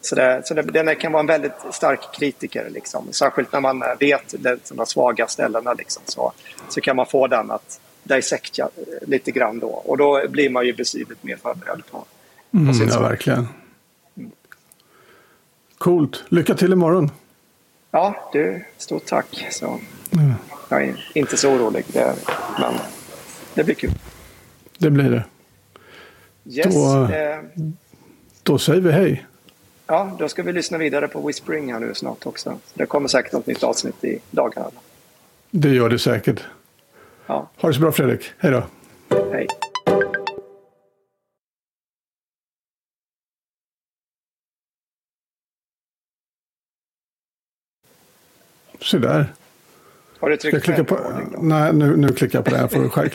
Så, 0.00 0.14
det, 0.14 0.42
så 0.44 0.54
det, 0.54 0.62
den 0.62 0.96
kan 0.96 1.12
vara 1.12 1.20
en 1.20 1.26
väldigt 1.26 1.52
stark 1.70 2.00
kritiker. 2.14 2.70
Liksom. 2.70 3.12
Särskilt 3.12 3.52
när 3.52 3.60
man 3.60 3.82
vet 4.00 4.34
de 4.68 4.86
svaga 4.86 5.26
ställena. 5.26 5.74
Liksom, 5.74 6.02
så, 6.06 6.32
så 6.68 6.80
kan 6.80 6.96
man 6.96 7.06
få 7.06 7.26
den 7.26 7.50
att 7.50 7.80
dissekta 8.14 8.68
lite 9.02 9.30
grann 9.30 9.58
då. 9.58 9.68
Och 9.68 9.96
då 9.96 10.22
blir 10.28 10.50
man 10.50 10.66
ju 10.66 10.72
betydligt 10.72 11.22
mer 11.22 11.36
förberedd 11.36 11.82
på, 11.90 12.04
på 12.50 12.56
mm, 12.56 12.74
sin 12.74 12.88
Ja, 12.88 13.00
verkligen. 13.00 13.48
Mm. 14.16 14.30
Coolt. 15.78 16.24
Lycka 16.28 16.54
till 16.54 16.72
imorgon. 16.72 17.10
Ja, 17.90 18.30
du, 18.32 18.64
stort 18.78 19.06
tack. 19.06 19.46
Så, 19.50 19.80
mm. 20.12 20.32
Jag 20.68 20.84
är 20.84 21.10
inte 21.14 21.36
så 21.36 21.50
orolig, 21.50 21.84
det, 21.92 22.14
men 22.60 22.74
det 23.54 23.64
blir 23.64 23.74
kul. 23.74 23.90
Det 24.78 24.90
blir 24.90 25.10
det. 25.10 25.24
Yes, 26.44 26.74
då, 26.74 27.14
eh, 27.14 27.38
då 28.42 28.58
säger 28.58 28.80
vi 28.80 28.92
hej. 28.92 29.26
Ja, 29.86 30.16
då 30.18 30.28
ska 30.28 30.42
vi 30.42 30.52
lyssna 30.52 30.78
vidare 30.78 31.08
på 31.08 31.26
Whispering 31.26 31.72
här 31.72 31.80
nu 31.80 31.94
snart 31.94 32.26
också. 32.26 32.58
Det 32.74 32.86
kommer 32.86 33.08
säkert 33.08 33.32
något 33.32 33.46
nytt 33.46 33.62
avsnitt 33.62 34.04
i 34.04 34.18
dagarna. 34.30 34.70
Det 35.50 35.68
gör 35.68 35.88
det 35.88 35.98
säkert. 35.98 36.40
Ha 37.26 37.68
det 37.68 37.74
så 37.74 37.80
bra 37.80 37.92
Fredrik. 37.92 38.32
Hej 38.38 38.50
då. 38.50 38.62
Hej. 39.32 39.46
Så 48.80 48.98
där. 48.98 49.32
Har 50.20 50.30
du 50.30 50.36
tryckt 50.36 50.68
jag 50.68 50.88
på 50.88 50.98
Nej, 51.38 51.72
nu, 51.72 51.96
nu 51.96 52.08
klickar 52.08 52.38
jag 52.38 52.44
på 52.44 52.50
det 52.50 52.56
här 52.56 52.68
för 52.68 52.84
att 52.84 52.92